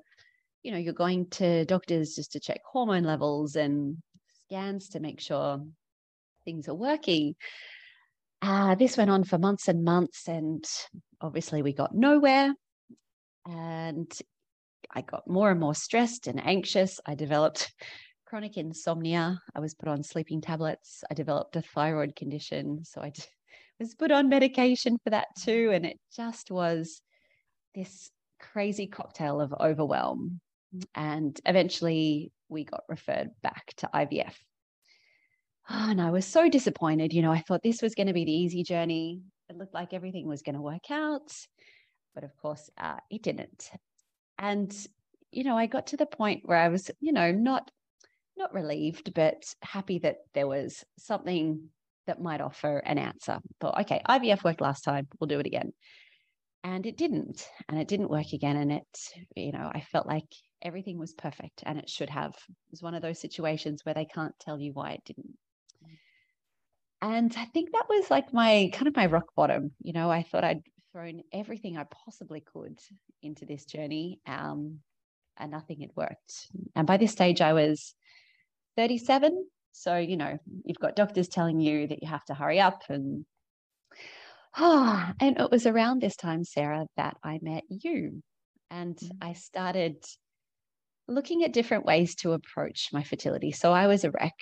you 0.63 0.71
know 0.71 0.77
you're 0.77 0.93
going 0.93 1.29
to 1.29 1.65
doctors 1.65 2.15
just 2.15 2.31
to 2.33 2.39
check 2.39 2.61
hormone 2.71 3.03
levels 3.03 3.55
and 3.55 3.97
scans 4.45 4.89
to 4.89 4.99
make 4.99 5.19
sure 5.19 5.61
things 6.45 6.67
are 6.67 6.75
working. 6.75 7.35
Uh, 8.41 8.75
this 8.75 8.97
went 8.97 9.09
on 9.09 9.23
for 9.23 9.37
months 9.37 9.67
and 9.67 9.83
months, 9.83 10.27
and 10.27 10.63
obviously 11.19 11.61
we 11.61 11.73
got 11.73 11.93
nowhere. 11.93 12.53
And 13.45 14.11
I 14.93 15.01
got 15.01 15.27
more 15.27 15.51
and 15.51 15.59
more 15.59 15.75
stressed 15.75 16.27
and 16.27 16.45
anxious. 16.45 16.99
I 17.05 17.15
developed 17.15 17.71
chronic 18.25 18.57
insomnia. 18.57 19.41
I 19.55 19.59
was 19.59 19.73
put 19.73 19.89
on 19.89 20.03
sleeping 20.03 20.41
tablets. 20.41 21.03
I 21.09 21.13
developed 21.13 21.55
a 21.55 21.61
thyroid 21.61 22.15
condition. 22.15 22.83
So 22.83 23.01
I 23.01 23.11
was 23.79 23.95
put 23.95 24.11
on 24.11 24.29
medication 24.29 24.97
for 25.03 25.09
that 25.09 25.27
too. 25.39 25.71
And 25.73 25.85
it 25.85 25.97
just 26.15 26.51
was 26.51 27.01
this 27.77 28.09
crazy 28.39 28.87
cocktail 28.87 29.39
of 29.39 29.53
overwhelm. 29.53 30.41
And 30.95 31.39
eventually 31.45 32.31
we 32.49 32.65
got 32.65 32.83
referred 32.89 33.29
back 33.41 33.73
to 33.77 33.89
IVF. 33.93 34.33
Oh, 35.69 35.91
and 35.91 36.01
I 36.01 36.11
was 36.11 36.25
so 36.25 36.49
disappointed. 36.49 37.13
You 37.13 37.21
know, 37.21 37.31
I 37.31 37.41
thought 37.41 37.61
this 37.63 37.81
was 37.81 37.95
going 37.95 38.07
to 38.07 38.13
be 38.13 38.25
the 38.25 38.31
easy 38.31 38.63
journey. 38.63 39.21
It 39.49 39.57
looked 39.57 39.73
like 39.73 39.93
everything 39.93 40.27
was 40.27 40.41
going 40.41 40.55
to 40.55 40.61
work 40.61 40.89
out. 40.91 41.31
But 42.15 42.23
of 42.23 42.35
course, 42.37 42.69
uh, 42.77 42.97
it 43.11 43.21
didn't. 43.21 43.69
And, 44.39 44.75
you 45.31 45.43
know, 45.43 45.57
I 45.57 45.67
got 45.67 45.87
to 45.87 45.97
the 45.97 46.05
point 46.05 46.41
where 46.45 46.57
I 46.57 46.69
was, 46.69 46.89
you 46.99 47.13
know, 47.13 47.31
not 47.31 47.69
not 48.37 48.53
relieved, 48.53 49.13
but 49.15 49.43
happy 49.63 49.97
that 49.99 50.17
there 50.35 50.47
was 50.47 50.85
something 50.99 51.69
that 52.05 52.21
might 52.21 52.39
offer 52.39 52.77
an 52.77 52.99
answer. 52.99 53.39
Thought, 53.59 53.81
okay, 53.81 54.01
IVF 54.07 54.43
worked 54.43 54.61
last 54.61 54.81
time, 54.81 55.07
we'll 55.19 55.27
do 55.27 55.39
it 55.39 55.47
again. 55.47 55.73
And 56.67 56.85
it 56.85 56.97
didn't. 56.97 57.47
And 57.69 57.79
it 57.79 57.87
didn't 57.87 58.09
work 58.09 58.33
again. 58.33 58.57
And 58.57 58.71
it, 58.73 58.99
you 59.37 59.53
know, 59.53 59.71
I 59.73 59.79
felt 59.79 60.05
like 60.05 60.27
everything 60.61 60.99
was 60.99 61.13
perfect 61.13 61.63
and 61.65 61.79
it 61.79 61.89
should 61.89 62.09
have. 62.09 62.31
It 62.31 62.71
was 62.71 62.81
one 62.83 62.93
of 62.93 63.01
those 63.01 63.21
situations 63.21 63.85
where 63.85 63.95
they 63.95 64.03
can't 64.03 64.37
tell 64.39 64.59
you 64.59 64.73
why 64.73 64.91
it 64.91 65.01
didn't. 65.05 65.37
And 67.01 67.33
I 67.37 67.45
think 67.45 67.71
that 67.71 67.85
was 67.87 68.11
like 68.11 68.33
my 68.33 68.69
kind 68.73 68.87
of 68.87 68.95
my 68.97 69.05
rock 69.05 69.33
bottom. 69.33 69.71
You 69.81 69.93
know, 69.93 70.11
I 70.11 70.23
thought 70.23 70.43
I'd 70.43 70.61
thrown 70.91 71.21
everything 71.31 71.77
I 71.77 71.85
possibly 72.05 72.41
could 72.41 72.79
into 73.21 73.45
this 73.45 73.63
journey, 73.63 74.19
um, 74.27 74.79
and 75.37 75.51
nothing 75.51 75.79
had 75.81 75.91
worked. 75.95 76.47
And 76.75 76.85
by 76.85 76.97
this 76.97 77.11
stage, 77.11 77.39
I 77.39 77.53
was 77.53 77.93
37. 78.75 79.47
So, 79.71 79.95
you 79.95 80.17
know, 80.17 80.37
you've 80.65 80.79
got 80.79 80.95
doctors 80.95 81.29
telling 81.29 81.61
you 81.61 81.87
that 81.87 82.01
you 82.01 82.09
have 82.09 82.25
to 82.25 82.33
hurry 82.33 82.59
up 82.59 82.81
and 82.89 83.25
ah, 84.57 85.13
and 85.19 85.39
it 85.39 85.51
was 85.51 85.65
around 85.65 86.01
this 86.01 86.15
time, 86.15 86.43
Sarah, 86.43 86.85
that 86.97 87.17
I 87.23 87.39
met 87.41 87.63
you. 87.69 88.21
And 88.69 88.95
mm-hmm. 88.95 89.17
I 89.21 89.33
started 89.33 90.03
looking 91.07 91.43
at 91.43 91.53
different 91.53 91.85
ways 91.85 92.15
to 92.15 92.33
approach 92.33 92.89
my 92.91 93.03
fertility. 93.03 93.51
So 93.51 93.71
I 93.71 93.87
was 93.87 94.03
a 94.03 94.11
wreck 94.11 94.35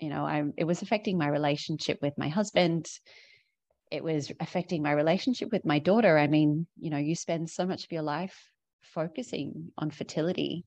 you 0.00 0.10
know 0.10 0.26
i 0.26 0.42
it 0.58 0.64
was 0.64 0.82
affecting 0.82 1.16
my 1.16 1.26
relationship 1.26 1.98
with 2.02 2.12
my 2.18 2.28
husband 2.28 2.86
it 3.90 4.04
was 4.04 4.30
affecting 4.40 4.82
my 4.82 4.92
relationship 4.92 5.50
with 5.52 5.64
my 5.64 5.78
daughter. 5.78 6.18
I 6.18 6.26
mean, 6.26 6.66
you 6.78 6.90
know, 6.90 6.98
you 6.98 7.14
spend 7.14 7.50
so 7.50 7.66
much 7.66 7.84
of 7.84 7.92
your 7.92 8.02
life 8.02 8.36
focusing 8.82 9.72
on 9.78 9.90
fertility. 9.90 10.64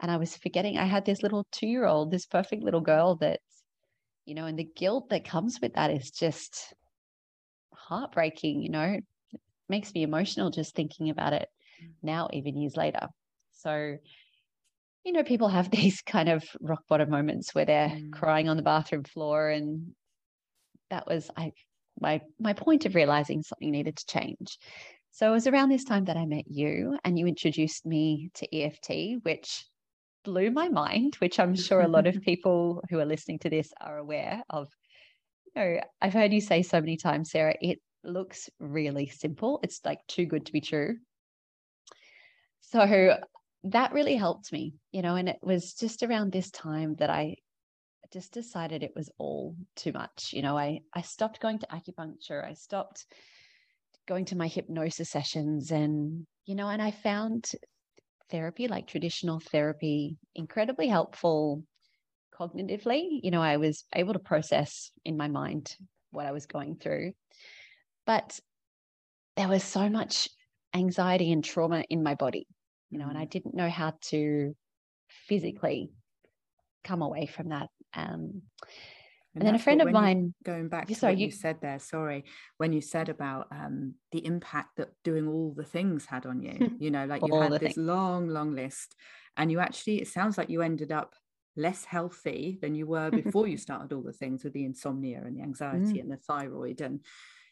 And 0.00 0.10
I 0.10 0.16
was 0.16 0.36
forgetting 0.36 0.76
I 0.76 0.84
had 0.84 1.04
this 1.04 1.22
little 1.22 1.46
two 1.52 1.66
year 1.66 1.86
old, 1.86 2.10
this 2.10 2.26
perfect 2.26 2.62
little 2.62 2.80
girl 2.80 3.16
that, 3.16 3.40
you 4.24 4.34
know, 4.34 4.46
and 4.46 4.58
the 4.58 4.68
guilt 4.76 5.10
that 5.10 5.24
comes 5.24 5.58
with 5.60 5.74
that 5.74 5.90
is 5.90 6.10
just 6.10 6.74
heartbreaking, 7.76 8.62
you 8.62 8.70
know, 8.70 8.98
it 9.32 9.40
makes 9.68 9.92
me 9.94 10.02
emotional 10.02 10.50
just 10.50 10.74
thinking 10.74 11.10
about 11.10 11.32
it 11.32 11.48
now, 12.02 12.28
even 12.32 12.56
years 12.56 12.76
later. 12.76 13.08
So, 13.52 13.96
you 15.04 15.12
know, 15.12 15.22
people 15.22 15.48
have 15.48 15.70
these 15.70 16.00
kind 16.02 16.28
of 16.28 16.44
rock 16.60 16.82
bottom 16.88 17.10
moments 17.10 17.54
where 17.54 17.64
they're 17.64 17.88
mm. 17.88 18.12
crying 18.12 18.48
on 18.48 18.56
the 18.56 18.62
bathroom 18.62 19.04
floor. 19.04 19.48
And 19.48 19.94
that 20.90 21.06
was, 21.06 21.30
I, 21.36 21.52
my, 22.00 22.20
my 22.38 22.52
point 22.52 22.86
of 22.86 22.94
realizing 22.94 23.42
something 23.42 23.70
needed 23.70 23.96
to 23.96 24.06
change. 24.06 24.58
So 25.12 25.28
it 25.28 25.32
was 25.32 25.46
around 25.46 25.68
this 25.68 25.84
time 25.84 26.06
that 26.06 26.16
I 26.16 26.26
met 26.26 26.46
you 26.48 26.98
and 27.04 27.16
you 27.16 27.26
introduced 27.26 27.86
me 27.86 28.30
to 28.34 28.56
EFT, 28.56 29.22
which 29.22 29.64
blew 30.24 30.50
my 30.50 30.68
mind, 30.68 31.14
which 31.16 31.38
I'm 31.38 31.54
sure 31.54 31.80
a 31.80 31.88
lot 31.88 32.08
of 32.08 32.20
people 32.22 32.82
who 32.90 32.98
are 32.98 33.04
listening 33.04 33.38
to 33.40 33.50
this 33.50 33.72
are 33.80 33.98
aware 33.98 34.42
of. 34.50 34.68
Know, 35.56 35.80
I've 36.00 36.12
heard 36.12 36.32
you 36.32 36.40
say 36.40 36.62
so 36.62 36.80
many 36.80 36.96
times, 36.96 37.30
Sarah, 37.30 37.54
it 37.60 37.80
looks 38.02 38.50
really 38.58 39.06
simple. 39.06 39.60
It's 39.62 39.80
like 39.84 40.00
too 40.08 40.26
good 40.26 40.46
to 40.46 40.52
be 40.52 40.60
true. 40.60 40.96
So 42.60 43.18
that 43.64 43.92
really 43.92 44.16
helped 44.16 44.52
me, 44.52 44.74
you 44.92 45.02
know, 45.02 45.16
and 45.16 45.28
it 45.28 45.38
was 45.42 45.74
just 45.74 46.02
around 46.02 46.32
this 46.32 46.50
time 46.50 46.96
that 46.96 47.10
I 47.10 47.36
just 48.12 48.32
decided 48.32 48.82
it 48.82 48.94
was 48.96 49.10
all 49.18 49.56
too 49.76 49.92
much. 49.92 50.32
You 50.32 50.42
know, 50.42 50.56
I 50.56 50.80
I 50.92 51.02
stopped 51.02 51.40
going 51.40 51.58
to 51.60 51.66
acupuncture. 51.68 52.44
I 52.44 52.54
stopped 52.54 53.06
going 54.06 54.24
to 54.26 54.36
my 54.36 54.48
hypnosis 54.48 55.10
sessions 55.10 55.70
and 55.70 56.26
you 56.46 56.54
know, 56.54 56.68
and 56.68 56.82
I 56.82 56.90
found 56.90 57.50
therapy 58.30 58.68
like 58.68 58.86
traditional 58.86 59.40
therapy 59.40 60.18
incredibly 60.34 60.88
helpful 60.88 61.62
cognitively. 62.38 63.20
You 63.22 63.30
know, 63.30 63.42
I 63.42 63.56
was 63.56 63.84
able 63.94 64.12
to 64.12 64.18
process 64.18 64.90
in 65.04 65.16
my 65.16 65.28
mind 65.28 65.76
what 66.10 66.26
I 66.26 66.32
was 66.32 66.46
going 66.46 66.76
through. 66.76 67.12
But 68.06 68.38
there 69.36 69.48
was 69.48 69.64
so 69.64 69.88
much 69.88 70.28
anxiety 70.74 71.32
and 71.32 71.44
trauma 71.44 71.84
in 71.88 72.02
my 72.02 72.14
body 72.14 72.46
you 72.94 73.00
know, 73.00 73.08
and 73.08 73.18
I 73.18 73.26
mm. 73.26 73.30
didn't 73.30 73.56
know 73.56 73.68
how 73.68 73.94
to 74.02 74.54
physically 75.08 75.90
come 76.84 77.02
away 77.02 77.26
from 77.26 77.48
that. 77.48 77.68
Um, 77.92 78.42
and, 79.34 79.42
and 79.42 79.46
then 79.48 79.54
a 79.56 79.58
friend 79.58 79.82
of 79.82 79.90
mine 79.90 80.32
going 80.44 80.68
back 80.68 80.86
to 80.86 80.94
sorry, 80.94 81.14
what 81.14 81.18
you, 81.18 81.26
you, 81.26 81.32
said 81.32 81.56
there 81.60 81.80
sorry 81.80 82.24
when 82.58 82.72
you 82.72 82.80
said 82.80 83.08
about 83.08 83.48
um, 83.50 83.94
the 84.12 84.24
impact 84.24 84.76
that 84.76 84.90
doing 85.02 85.26
all 85.26 85.52
the 85.56 85.64
things 85.64 86.06
had 86.06 86.24
on 86.24 86.40
you 86.40 86.70
you 86.78 86.92
know 86.92 87.04
like 87.04 87.20
you 87.26 87.34
had 87.34 87.50
this 87.50 87.60
things. 87.60 87.76
long 87.76 88.28
long 88.28 88.54
list 88.54 88.94
and 89.36 89.50
you 89.50 89.58
actually 89.58 90.00
it 90.00 90.06
sounds 90.06 90.38
like 90.38 90.50
you 90.50 90.62
ended 90.62 90.92
up 90.92 91.14
less 91.56 91.84
healthy 91.84 92.58
than 92.60 92.74
you 92.74 92.86
were 92.86 93.10
before 93.22 93.46
you 93.46 93.56
started 93.56 93.92
all 93.92 94.02
the 94.02 94.12
things 94.12 94.44
with 94.44 94.52
the 94.52 94.64
insomnia 94.64 95.22
and 95.24 95.36
the 95.36 95.42
anxiety 95.42 95.94
mm. 95.94 96.00
and 96.00 96.10
the 96.10 96.16
thyroid 96.16 96.80
and 96.80 97.00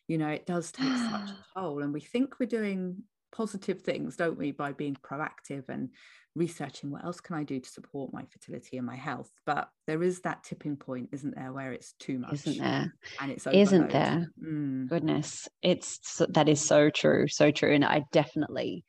you 0.08 0.18
know 0.18 0.28
it 0.28 0.46
does 0.46 0.72
take 0.72 0.96
such 0.96 1.30
a 1.30 1.36
toll 1.54 1.82
and 1.82 1.92
we 1.92 2.00
think 2.00 2.38
we're 2.38 2.46
doing 2.46 3.02
positive 3.32 3.80
things, 3.80 4.16
don't 4.16 4.38
we, 4.38 4.52
by 4.52 4.72
being 4.72 4.96
proactive 5.02 5.68
and 5.68 5.88
researching 6.34 6.90
what 6.90 7.04
else 7.04 7.20
can 7.20 7.36
I 7.36 7.42
do 7.42 7.58
to 7.58 7.68
support 7.68 8.12
my 8.12 8.24
fertility 8.24 8.76
and 8.76 8.86
my 8.86 8.94
health. 8.94 9.30
But 9.44 9.68
there 9.86 10.02
is 10.02 10.20
that 10.20 10.44
tipping 10.44 10.76
point, 10.76 11.08
isn't 11.12 11.34
there, 11.34 11.52
where 11.52 11.72
it's 11.72 11.94
too 11.98 12.18
much, 12.18 12.34
isn't 12.34 12.58
there? 12.58 12.94
And 13.20 13.32
it's 13.32 13.46
overload. 13.46 13.62
isn't 13.62 13.90
there. 13.90 14.30
Mm. 14.42 14.88
Goodness, 14.88 15.48
it's 15.62 16.22
that 16.28 16.48
is 16.48 16.60
so 16.60 16.90
true, 16.90 17.26
so 17.26 17.50
true. 17.50 17.74
And 17.74 17.84
I 17.84 18.04
definitely 18.12 18.84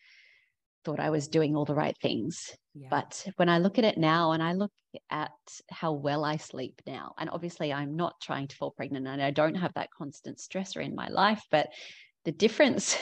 thought 0.83 0.99
I 0.99 1.09
was 1.09 1.27
doing 1.27 1.55
all 1.55 1.65
the 1.65 1.75
right 1.75 1.97
things. 2.01 2.51
Yeah. 2.73 2.87
But 2.89 3.25
when 3.37 3.49
I 3.49 3.59
look 3.59 3.77
at 3.77 3.85
it 3.85 3.97
now 3.97 4.31
and 4.31 4.41
I 4.41 4.53
look 4.53 4.71
at 5.09 5.31
how 5.69 5.93
well 5.93 6.23
I 6.23 6.37
sleep 6.37 6.81
now, 6.85 7.13
and 7.17 7.29
obviously 7.29 7.73
I'm 7.73 7.95
not 7.95 8.19
trying 8.21 8.47
to 8.47 8.55
fall 8.55 8.71
pregnant 8.71 9.07
and 9.07 9.21
I 9.21 9.31
don't 9.31 9.55
have 9.55 9.73
that 9.75 9.89
constant 9.97 10.37
stressor 10.37 10.83
in 10.83 10.95
my 10.95 11.07
life, 11.09 11.43
but 11.51 11.69
the 12.25 12.31
difference 12.31 12.97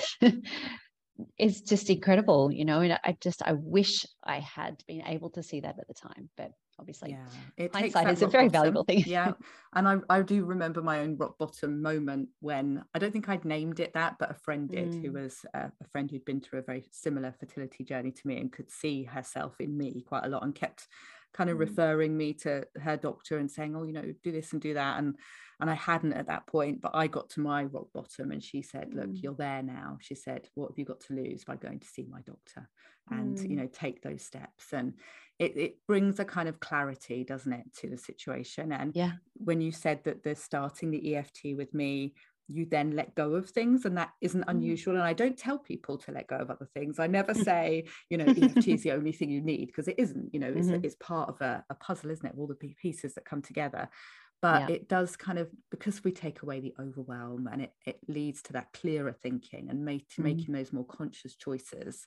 is 1.37 1.61
just 1.61 1.89
incredible, 1.89 2.51
you 2.51 2.65
know. 2.65 2.81
And 2.81 2.99
I 3.03 3.17
just 3.21 3.41
I 3.43 3.53
wish 3.53 4.05
I 4.23 4.39
had 4.39 4.83
been 4.87 5.03
able 5.05 5.29
to 5.31 5.43
see 5.43 5.61
that 5.61 5.77
at 5.79 5.87
the 5.87 5.93
time, 5.93 6.29
but 6.37 6.51
obviously, 6.81 7.11
yeah, 7.11 7.25
it 7.57 7.73
hindsight 7.73 8.09
is 8.09 8.21
a 8.21 8.27
very 8.27 8.49
bottom. 8.49 8.59
valuable 8.59 8.83
thing. 8.83 9.03
yeah, 9.05 9.33
and 9.73 9.87
I 9.87 9.97
I 10.09 10.21
do 10.21 10.43
remember 10.43 10.81
my 10.81 10.99
own 10.99 11.15
rock 11.17 11.37
bottom 11.37 11.81
moment 11.81 12.29
when 12.39 12.83
I 12.93 12.99
don't 12.99 13.11
think 13.11 13.29
I'd 13.29 13.45
named 13.45 13.79
it 13.79 13.93
that, 13.93 14.17
but 14.19 14.31
a 14.31 14.33
friend 14.33 14.69
did, 14.69 14.91
mm. 14.91 15.05
who 15.05 15.13
was 15.13 15.45
uh, 15.53 15.67
a 15.81 15.87
friend 15.91 16.09
who'd 16.09 16.25
been 16.25 16.41
through 16.41 16.59
a 16.59 16.63
very 16.63 16.85
similar 16.91 17.33
fertility 17.39 17.83
journey 17.83 18.11
to 18.11 18.27
me 18.27 18.37
and 18.37 18.51
could 18.51 18.69
see 18.69 19.03
herself 19.03 19.55
in 19.59 19.77
me 19.77 20.03
quite 20.07 20.25
a 20.25 20.29
lot 20.29 20.43
and 20.43 20.55
kept 20.55 20.87
kind 21.33 21.49
of 21.49 21.57
mm. 21.57 21.61
referring 21.61 22.17
me 22.17 22.33
to 22.33 22.65
her 22.81 22.97
doctor 22.97 23.37
and 23.37 23.49
saying, 23.49 23.75
"Oh, 23.75 23.83
you 23.83 23.93
know, 23.93 24.13
do 24.23 24.31
this 24.31 24.51
and 24.51 24.61
do 24.61 24.73
that," 24.73 24.99
and 24.99 25.15
and 25.61 25.69
I 25.69 25.75
hadn't 25.75 26.13
at 26.13 26.25
that 26.27 26.47
point, 26.47 26.81
but 26.81 26.91
I 26.95 27.05
got 27.05 27.29
to 27.31 27.39
my 27.39 27.65
rock 27.65 27.85
bottom 27.93 28.31
and 28.31 28.43
she 28.43 28.63
said, 28.63 28.95
Look, 28.95 29.09
mm. 29.09 29.21
you're 29.21 29.35
there 29.35 29.61
now. 29.61 29.99
She 30.01 30.15
said, 30.15 30.49
What 30.55 30.71
have 30.71 30.79
you 30.79 30.85
got 30.85 31.01
to 31.01 31.13
lose 31.13 31.43
by 31.43 31.55
going 31.55 31.79
to 31.79 31.87
see 31.87 32.07
my 32.09 32.21
doctor? 32.21 32.67
And, 33.11 33.37
mm. 33.37 33.47
you 33.47 33.55
know, 33.55 33.69
take 33.71 34.01
those 34.01 34.23
steps. 34.23 34.73
And 34.73 34.95
it, 35.41 35.57
it 35.57 35.77
brings 35.87 36.19
a 36.19 36.25
kind 36.25 36.47
of 36.47 36.59
clarity, 36.59 37.23
doesn't 37.23 37.51
it, 37.51 37.65
to 37.79 37.89
the 37.89 37.97
situation. 37.97 38.71
And 38.71 38.95
yeah, 38.95 39.13
when 39.33 39.59
you 39.59 39.71
said 39.71 40.03
that 40.03 40.23
they're 40.23 40.35
starting 40.35 40.91
the 40.91 41.15
EFT 41.15 41.57
with 41.57 41.73
me, 41.73 42.13
you 42.47 42.65
then 42.65 42.91
let 42.91 43.15
go 43.15 43.33
of 43.33 43.49
things 43.49 43.85
and 43.85 43.97
that 43.97 44.09
isn't 44.19 44.45
mm. 44.45 44.49
unusual 44.49 44.95
and 44.95 45.03
i 45.03 45.13
don't 45.13 45.37
tell 45.37 45.57
people 45.57 45.97
to 45.97 46.11
let 46.11 46.27
go 46.27 46.35
of 46.35 46.49
other 46.49 46.67
things 46.73 46.99
i 46.99 47.07
never 47.07 47.33
say 47.49 47.85
you 48.09 48.17
know 48.17 48.25
eft 48.25 48.67
is 48.67 48.83
the 48.83 48.91
only 48.91 49.13
thing 49.13 49.29
you 49.29 49.39
need 49.39 49.67
because 49.67 49.87
it 49.87 49.95
isn't 49.97 50.33
you 50.33 50.39
know 50.39 50.51
it's, 50.53 50.67
mm-hmm. 50.67 50.83
it's 50.83 50.95
part 50.95 51.29
of 51.29 51.39
a, 51.39 51.63
a, 51.69 51.75
puzzle 51.75 52.09
isn't 52.09 52.25
it 52.25 52.33
all 52.37 52.47
the 52.47 52.73
pieces 52.81 53.13
that 53.13 53.23
come 53.23 53.41
together 53.41 53.87
but 54.41 54.67
yeah. 54.67 54.75
it 54.75 54.89
does 54.89 55.15
kind 55.15 55.39
of 55.39 55.49
because 55.69 56.03
we 56.03 56.11
take 56.11 56.41
away 56.41 56.59
the 56.59 56.73
overwhelm 56.77 57.47
and 57.49 57.61
it, 57.61 57.73
it 57.85 57.99
leads 58.09 58.41
to 58.41 58.53
that 58.53 58.73
clearer 58.73 59.15
thinking 59.23 59.69
and 59.69 59.85
make, 59.85 60.09
mm. 60.09 60.23
making 60.25 60.53
those 60.53 60.73
more 60.73 60.85
conscious 60.85 61.35
choices 61.35 62.05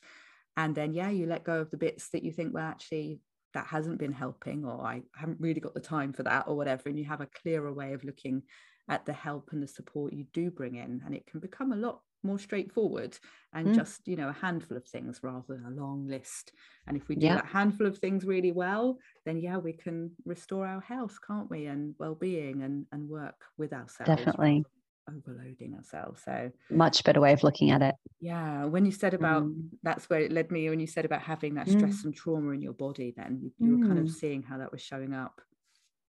and 0.56 0.74
then 0.74 0.92
yeah 0.92 1.10
you 1.10 1.26
let 1.26 1.44
go 1.44 1.60
of 1.60 1.70
the 1.70 1.76
bits 1.76 2.08
that 2.10 2.22
you 2.22 2.32
think 2.32 2.54
well 2.54 2.64
actually 2.64 3.20
that 3.52 3.66
hasn't 3.66 3.98
been 3.98 4.12
helping 4.12 4.64
or 4.64 4.80
i 4.84 5.00
haven't 5.14 5.40
really 5.40 5.60
got 5.60 5.74
the 5.74 5.80
time 5.80 6.12
for 6.12 6.22
that 6.22 6.44
or 6.46 6.56
whatever 6.56 6.88
and 6.88 6.98
you 6.98 7.04
have 7.04 7.20
a 7.20 7.28
clearer 7.42 7.72
way 7.72 7.92
of 7.92 8.04
looking 8.04 8.42
at 8.88 9.06
the 9.06 9.12
help 9.12 9.50
and 9.52 9.62
the 9.62 9.68
support 9.68 10.12
you 10.12 10.26
do 10.32 10.50
bring 10.50 10.74
in 10.76 11.00
and 11.04 11.14
it 11.14 11.26
can 11.26 11.40
become 11.40 11.72
a 11.72 11.76
lot 11.76 12.00
more 12.24 12.38
straightforward 12.38 13.16
and 13.52 13.68
mm. 13.68 13.74
just 13.74 14.08
you 14.08 14.16
know 14.16 14.28
a 14.28 14.32
handful 14.32 14.76
of 14.76 14.86
things 14.86 15.20
rather 15.22 15.44
than 15.48 15.64
a 15.66 15.80
long 15.80 16.06
list 16.08 16.52
and 16.86 16.96
if 16.96 17.06
we 17.08 17.14
do 17.14 17.26
yeah. 17.26 17.36
that 17.36 17.46
handful 17.46 17.86
of 17.86 17.98
things 17.98 18.24
really 18.24 18.50
well 18.50 18.98
then 19.26 19.38
yeah 19.38 19.58
we 19.58 19.72
can 19.72 20.10
restore 20.24 20.66
our 20.66 20.80
health 20.80 21.18
can't 21.26 21.50
we 21.50 21.66
and 21.66 21.94
well-being 21.98 22.62
and 22.62 22.86
and 22.92 23.08
work 23.08 23.36
with 23.58 23.72
ourselves 23.72 24.08
definitely 24.08 24.64
overloading 25.08 25.74
ourselves 25.74 26.22
so 26.24 26.50
much 26.70 27.04
better 27.04 27.20
way 27.20 27.32
of 27.32 27.42
looking 27.42 27.70
at 27.70 27.82
it 27.82 27.94
yeah 28.20 28.64
when 28.64 28.86
you 28.86 28.92
said 28.92 29.14
about 29.14 29.42
mm. 29.44 29.68
that's 29.82 30.08
where 30.08 30.20
it 30.20 30.32
led 30.32 30.50
me 30.50 30.68
when 30.70 30.80
you 30.80 30.86
said 30.86 31.04
about 31.04 31.20
having 31.20 31.54
that 31.54 31.68
stress 31.68 32.02
mm. 32.02 32.04
and 32.06 32.16
trauma 32.16 32.50
in 32.52 32.62
your 32.62 32.72
body 32.72 33.12
then 33.16 33.38
you, 33.42 33.52
you 33.58 33.76
were 33.76 33.86
kind 33.86 33.98
of 33.98 34.06
mm. 34.06 34.14
seeing 34.14 34.42
how 34.42 34.58
that 34.58 34.72
was 34.72 34.80
showing 34.80 35.12
up 35.12 35.40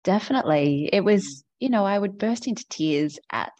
definitely 0.02 0.88
it 0.92 1.04
was 1.04 1.24
mm. 1.24 1.42
you 1.60 1.68
know 1.70 1.84
i 1.84 1.98
would 1.98 2.18
burst 2.18 2.48
into 2.48 2.64
tears 2.68 3.18
at 3.30 3.52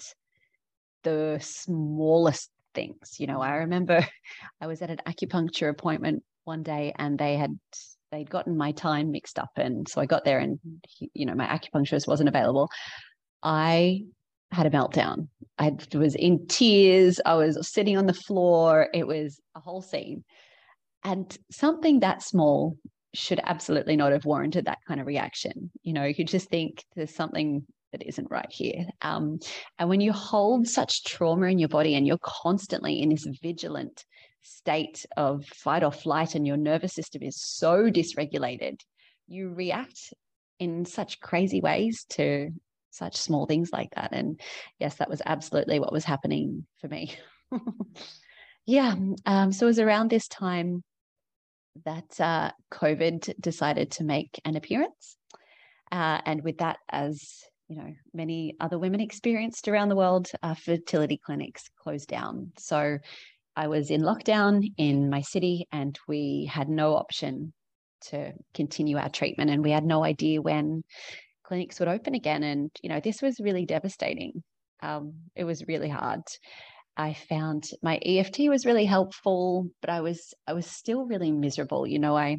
the 1.03 1.39
smallest 1.41 2.51
things. 2.75 3.17
You 3.19 3.27
know, 3.27 3.41
I 3.41 3.57
remember 3.57 4.07
I 4.61 4.67
was 4.67 4.83
at 4.83 4.91
an 4.91 5.01
acupuncture 5.07 5.71
appointment 5.71 6.23
one 6.45 6.63
day 6.63 6.93
and 6.97 7.19
they 7.19 7.37
had 7.37 7.59
they'd 8.11 8.31
gotten 8.31 8.57
my 8.57 8.73
time 8.73 9.13
mixed 9.13 9.39
up 9.39 9.51
and 9.55 9.89
so 9.89 10.01
I 10.01 10.07
got 10.07 10.25
there 10.25 10.41
and 10.41 10.59
you 11.15 11.27
know 11.27 11.35
my 11.35 11.47
acupuncturist 11.47 12.09
wasn't 12.09 12.29
available. 12.29 12.69
I 13.43 14.05
had 14.53 14.67
a 14.67 14.71
meltdown. 14.71 15.29
I 15.59 15.77
was 15.95 16.15
in 16.15 16.47
tears. 16.47 17.21
I 17.25 17.35
was 17.35 17.69
sitting 17.69 17.97
on 17.97 18.07
the 18.07 18.15
floor. 18.15 18.89
It 18.95 19.07
was 19.07 19.41
a 19.55 19.61
whole 19.61 19.83
scene. 19.83 20.25
And 21.05 21.37
something 21.51 22.01
that 22.01 22.23
small 22.23 22.77
should 23.15 23.41
absolutely 23.45 23.97
not 23.97 24.13
have 24.13 24.25
warranted 24.25 24.67
that 24.67 24.79
kind 24.87 25.01
of 25.01 25.07
reaction. 25.07 25.71
You 25.83 25.93
know, 25.93 26.05
you 26.05 26.25
just 26.25 26.49
think 26.49 26.85
there's 26.95 27.15
something 27.15 27.67
that 27.93 28.07
isn't 28.07 28.31
right 28.31 28.51
here. 28.51 28.87
Um, 29.03 29.41
and 29.79 29.89
when 29.89 30.01
you 30.01 30.13
hold 30.13 30.69
such 30.69 31.05
trauma 31.05 31.47
in 31.47 31.59
your 31.59 31.69
body 31.69 31.95
and 31.95 32.07
you're 32.07 32.19
constantly 32.23 33.03
in 33.03 33.09
this 33.09 33.27
vigilant 33.43 34.05
state 34.43 35.05
of 35.17 35.45
fight 35.47 35.83
or 35.83 35.93
flight, 35.93 36.35
and 36.35 36.47
your 36.47 36.57
nervous 36.57 36.95
system 36.95 37.23
is 37.23 37.43
so 37.43 37.91
dysregulated, 37.91 38.81
you 39.27 39.51
react 39.51 40.15
in 40.59 40.85
such 40.85 41.21
crazy 41.21 41.61
ways 41.61 42.05
to 42.11 42.51
such 42.91 43.17
small 43.17 43.47
things 43.47 43.71
like 43.73 43.95
that. 43.95 44.11
And 44.13 44.41
yes, 44.79 44.97
that 44.97 45.11
was 45.11 45.23
absolutely 45.25 45.81
what 45.81 45.93
was 45.93 46.05
happening 46.05 46.67
for 46.81 46.89
me. 46.89 47.15
yeah. 48.67 48.95
Um, 49.27 49.53
so 49.53 49.67
it 49.67 49.71
was 49.71 49.79
around 49.79 50.11
this 50.11 50.29
time 50.29 50.83
that 51.85 52.21
uh, 52.21 52.51
COVID 52.73 53.41
decided 53.41 53.93
to 53.93 54.05
make 54.05 54.41
an 54.45 54.57
appearance. 54.57 55.17
Uh, 55.93 56.21
and 56.25 56.43
with 56.45 56.59
that 56.59 56.79
as 56.89 57.43
you 57.69 57.77
know 57.77 57.93
many 58.13 58.57
other 58.61 58.79
women 58.79 59.01
experienced 59.01 59.69
around 59.69 59.89
the 59.89 59.97
world, 59.97 60.29
uh, 60.43 60.55
fertility 60.55 61.21
clinics 61.25 61.71
closed 61.83 62.09
down. 62.09 62.53
So 62.59 62.99
I 63.57 63.69
was 63.69 63.91
in 63.91 64.03
lockdown 64.03 64.73
in 64.77 65.11
my 65.11 65.23
city, 65.23 65.67
and 65.73 65.99
we 66.09 66.51
had 66.53 66.69
no 66.69 66.97
option 66.97 67.53
to 68.07 68.33
continue 68.55 68.97
our 68.97 69.09
treatment, 69.09 69.51
and 69.51 69.63
we 69.63 69.71
had 69.71 69.85
no 69.85 70.05
idea 70.05 70.43
when 70.43 70.83
clinics 71.51 71.81
would 71.81 71.89
open 71.89 72.15
again. 72.15 72.45
And 72.45 72.71
you 72.81 72.89
know, 72.89 73.01
this 73.01 73.21
was 73.21 73.41
really 73.41 73.67
devastating. 73.67 74.45
Um, 74.85 75.15
it 75.35 75.43
was 75.43 75.67
really 75.67 75.89
hard. 75.89 76.23
I 76.97 77.15
found 77.15 77.65
my 77.83 77.97
EFT 77.97 78.49
was 78.49 78.65
really 78.65 78.85
helpful, 78.85 79.69
but 79.81 79.91
I 79.91 80.01
was 80.01 80.33
I 80.47 80.53
was 80.53 80.67
still 80.67 81.07
really 81.07 81.33
miserable. 81.33 81.89
You 81.89 81.99
know, 81.99 82.17
I 82.17 82.39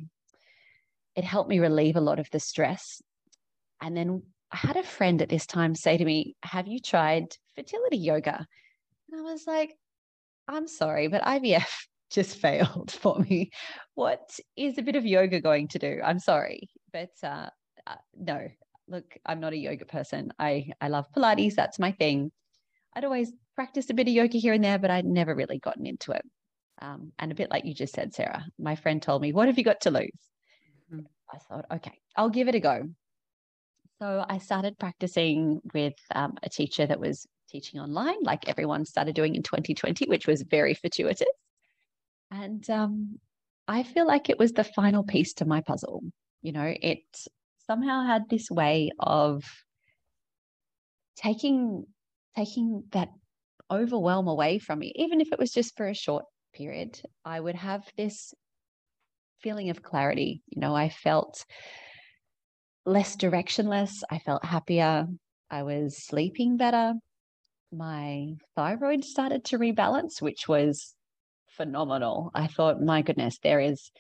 it 1.18 1.26
helped 1.26 1.50
me 1.50 1.60
relieve 1.60 1.98
a 1.98 2.08
lot 2.10 2.20
of 2.20 2.30
the 2.32 2.40
stress. 2.40 3.02
And 3.82 3.98
then 3.98 4.24
I 4.50 4.58
had 4.58 4.78
a 4.78 4.84
friend 4.84 5.22
at 5.22 5.28
this 5.28 5.46
time 5.46 5.76
say 5.76 5.98
to 5.98 6.06
me, 6.06 6.36
Have 6.44 6.68
you 6.68 6.80
tried 6.80 7.26
fertility 7.56 7.98
yoga? 7.98 8.48
And 9.12 9.20
I 9.20 9.24
was 9.24 9.44
like, 9.46 9.76
I'm 10.48 10.70
sorry, 10.70 11.10
but 11.10 11.22
IVF 11.24 11.68
just 12.12 12.38
failed 12.38 12.92
for 13.02 13.20
me. 13.20 13.50
What 13.96 14.40
is 14.56 14.78
a 14.78 14.84
bit 14.84 14.96
of 14.96 15.06
yoga 15.06 15.42
going 15.42 15.68
to 15.70 15.80
do? 15.80 16.00
I'm 16.02 16.20
sorry, 16.20 16.70
but 16.94 17.12
uh, 17.22 17.50
uh, 17.86 17.96
no. 18.16 18.48
Look, 18.92 19.18
I'm 19.26 19.40
not 19.40 19.54
a 19.54 19.58
yoga 19.58 19.86
person. 19.86 20.34
I 20.38 20.72
I 20.82 20.90
love 20.90 21.06
Pilates. 21.16 21.56
That's 21.56 21.80
my 21.80 21.94
thing. 21.94 22.32
I'd 22.94 23.06
always 23.06 23.32
practiced 23.56 23.90
a 23.90 23.94
bit 23.94 24.08
of 24.08 24.14
yoga 24.14 24.38
here 24.38 24.54
and 24.54 24.64
there, 24.64 24.78
but 24.80 24.92
I'd 24.92 25.06
never 25.06 25.34
really 25.34 25.60
gotten 25.60 25.86
into 25.86 26.12
it. 26.12 26.26
Um, 26.82 27.14
and 27.18 27.32
a 27.32 27.36
bit 27.36 27.50
like 27.50 27.64
you 27.64 27.74
just 27.74 27.94
said, 27.94 28.14
Sarah, 28.14 28.44
my 28.60 28.76
friend 28.76 29.02
told 29.02 29.22
me, 29.22 29.32
What 29.32 29.48
have 29.48 29.58
you 29.58 29.64
got 29.64 29.82
to 29.82 29.92
lose? 29.92 30.10
Mm-hmm. 30.92 31.06
I 31.34 31.38
thought, 31.38 31.66
okay, 31.72 31.98
I'll 32.18 32.30
give 32.30 32.50
it 32.50 32.56
a 32.56 32.60
go. 32.60 32.90
So 34.02 34.26
I 34.28 34.40
started 34.40 34.78
practicing 34.78 35.62
with 35.74 35.94
um, 36.14 36.34
a 36.44 36.50
teacher 36.50 36.86
that 36.86 37.00
was 37.00 37.28
teaching 37.50 37.80
online, 37.80 38.24
like 38.24 38.50
everyone 38.50 38.84
started 38.84 39.16
doing 39.16 39.36
in 39.36 39.44
2020, 39.44 40.08
which 40.10 40.28
was 40.28 40.42
very 40.42 40.74
fortuitous. 40.74 41.28
And 42.32 42.68
um, 42.70 43.20
I 43.68 43.84
feel 43.84 44.08
like 44.08 44.30
it 44.30 44.40
was 44.40 44.54
the 44.54 44.64
final 44.64 45.04
piece 45.04 45.34
to 45.36 45.46
my 45.46 45.62
puzzle. 45.62 46.02
You 46.42 46.52
know, 46.52 46.74
it 46.82 47.04
somehow 47.66 48.06
had 48.06 48.30
this 48.30 48.50
way 48.50 48.92
of 49.00 49.44
taking 51.16 51.86
taking 52.36 52.84
that 52.92 53.10
overwhelm 53.70 54.28
away 54.28 54.60
from 54.60 54.80
me, 54.80 54.94
even 54.96 55.22
if 55.22 55.32
it 55.32 55.40
was 55.40 55.52
just 55.52 55.76
for 55.76 55.88
a 55.88 55.94
short 55.94 56.26
period. 56.54 57.02
I 57.24 57.40
would 57.40 57.56
have 57.56 57.84
this 57.98 58.34
feeling 59.40 59.70
of 59.70 59.82
clarity. 59.82 60.42
You 60.48 60.62
know, 60.62 60.76
I 60.76 60.90
felt 60.90 61.46
less 62.86 63.16
directionless. 63.16 64.04
I 64.10 64.20
felt 64.20 64.46
happier. 64.46 65.08
I 65.50 65.64
was 65.64 65.98
sleeping 65.98 66.58
better. 66.58 66.94
My 67.72 68.34
thyroid 68.56 69.04
started 69.06 69.46
to 69.46 69.58
rebalance, 69.58 70.22
which 70.22 70.48
was 70.48 70.94
phenomenal. 71.48 72.32
I 72.34 72.48
thought, 72.48 72.82
my 72.82 73.02
goodness, 73.02 73.40
there 73.44 73.60
is 73.60 73.92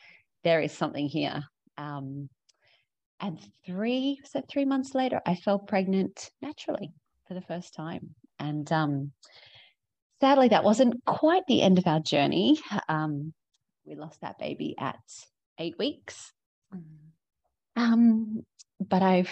there 0.44 0.62
is 0.62 0.72
something 0.72 1.08
here. 1.08 1.44
Um, 1.78 2.30
and 3.22 3.40
three 3.66 4.20
so 4.26 4.42
three 4.50 4.66
months 4.66 4.96
later, 4.96 5.22
I 5.26 5.36
fell 5.36 5.60
pregnant 5.60 6.32
naturally 6.42 6.92
for 7.28 7.36
the 7.36 7.42
first 7.42 7.74
time. 7.74 8.16
And 8.40 8.70
um, 8.72 9.12
sadly, 10.20 10.50
that 10.50 10.64
wasn't 10.64 11.06
quite 11.06 11.44
the 11.48 11.62
end 11.62 11.78
of 11.78 11.88
our 11.88 12.00
journey. 12.00 12.60
Um, 12.90 13.34
we 13.86 13.96
lost 13.96 14.22
that 14.22 14.40
baby 14.40 14.76
at 14.80 15.00
eight 15.60 15.78
weeks. 15.78 16.32
Mm-hmm. 16.76 17.82
Um, 17.82 18.42
but 18.80 19.02
I've 19.02 19.30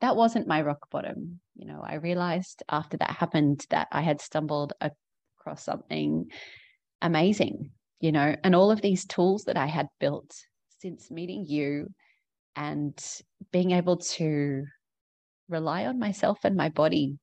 that 0.00 0.16
wasn't 0.16 0.46
my 0.46 0.60
rock 0.60 0.90
bottom. 0.90 1.40
You 1.56 1.66
know, 1.66 1.82
I 1.82 1.94
realized 1.94 2.62
after 2.68 2.98
that 2.98 3.10
happened 3.10 3.64
that 3.70 3.88
I 3.90 4.02
had 4.02 4.20
stumbled 4.20 4.74
across 4.80 5.64
something 5.64 6.26
amazing, 7.00 7.70
you 8.00 8.12
know, 8.12 8.36
and 8.44 8.54
all 8.54 8.70
of 8.70 8.82
these 8.82 9.06
tools 9.06 9.44
that 9.44 9.56
I 9.56 9.66
had 9.66 9.88
built 10.00 10.34
since 10.80 11.10
meeting 11.10 11.46
you 11.48 11.88
and 12.56 12.98
being 13.52 13.72
able 13.72 13.98
to 13.98 14.64
rely 15.48 15.86
on 15.86 15.98
myself 15.98 16.38
and 16.44 16.56
my 16.56 16.68
body. 16.68 17.18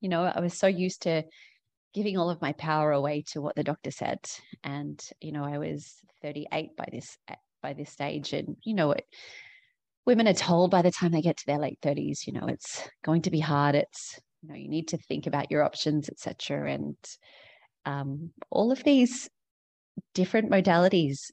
You 0.00 0.08
know, 0.08 0.24
I 0.24 0.40
was 0.40 0.54
so 0.54 0.66
used 0.66 1.02
to 1.02 1.24
giving 1.94 2.18
all 2.18 2.30
of 2.30 2.42
my 2.42 2.52
power 2.52 2.92
away 2.92 3.24
to 3.32 3.40
what 3.40 3.56
the 3.56 3.64
doctor 3.64 3.90
said. 3.90 4.18
And, 4.62 5.02
you 5.20 5.32
know, 5.32 5.44
I 5.44 5.58
was 5.58 5.94
38 6.22 6.76
by 6.76 6.88
this 6.92 7.16
by 7.62 7.72
this 7.72 7.90
stage. 7.90 8.32
And 8.32 8.56
you 8.64 8.74
know 8.74 8.88
what 8.88 9.04
women 10.04 10.28
are 10.28 10.34
told 10.34 10.70
by 10.70 10.82
the 10.82 10.92
time 10.92 11.10
they 11.10 11.22
get 11.22 11.38
to 11.38 11.46
their 11.46 11.58
late 11.58 11.78
30s, 11.82 12.26
you 12.26 12.32
know, 12.32 12.46
it's 12.46 12.88
going 13.04 13.22
to 13.22 13.30
be 13.30 13.40
hard. 13.40 13.74
It's, 13.74 14.18
you 14.42 14.48
know, 14.48 14.54
you 14.54 14.68
need 14.68 14.88
to 14.88 14.98
think 14.98 15.26
about 15.26 15.50
your 15.50 15.64
options, 15.64 16.08
etc. 16.08 16.72
And 16.72 16.96
um, 17.84 18.30
all 18.50 18.70
of 18.72 18.84
these 18.84 19.28
different 20.14 20.50
modalities 20.50 21.30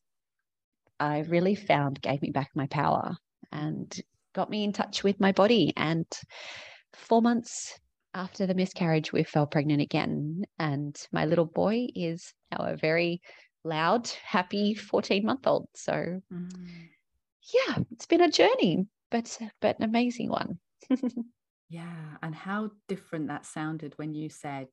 I 0.99 1.19
really 1.21 1.55
found 1.55 2.01
gave 2.01 2.21
me 2.21 2.31
back 2.31 2.51
my 2.55 2.67
power 2.67 3.15
and 3.51 4.01
got 4.33 4.49
me 4.49 4.63
in 4.63 4.73
touch 4.73 5.03
with 5.03 5.19
my 5.19 5.31
body. 5.31 5.73
And 5.75 6.05
four 6.93 7.21
months 7.21 7.79
after 8.13 8.45
the 8.45 8.53
miscarriage, 8.53 9.11
we 9.11 9.23
fell 9.23 9.47
pregnant 9.47 9.81
again. 9.81 10.43
And 10.59 10.95
my 11.11 11.25
little 11.25 11.45
boy 11.45 11.87
is 11.95 12.33
now 12.51 12.65
a 12.65 12.77
very 12.77 13.21
loud, 13.63 14.09
happy 14.23 14.75
14 14.75 15.25
month 15.25 15.47
old. 15.47 15.67
So, 15.75 16.21
mm. 16.31 16.51
yeah, 17.53 17.77
it's 17.91 18.05
been 18.05 18.21
a 18.21 18.31
journey, 18.31 18.85
but 19.11 19.37
but 19.61 19.77
an 19.79 19.85
amazing 19.85 20.29
one. 20.29 20.59
yeah, 21.69 22.17
and 22.21 22.35
how 22.35 22.71
different 22.87 23.27
that 23.27 23.45
sounded 23.45 23.93
when 23.97 24.13
you 24.13 24.29
said, 24.29 24.67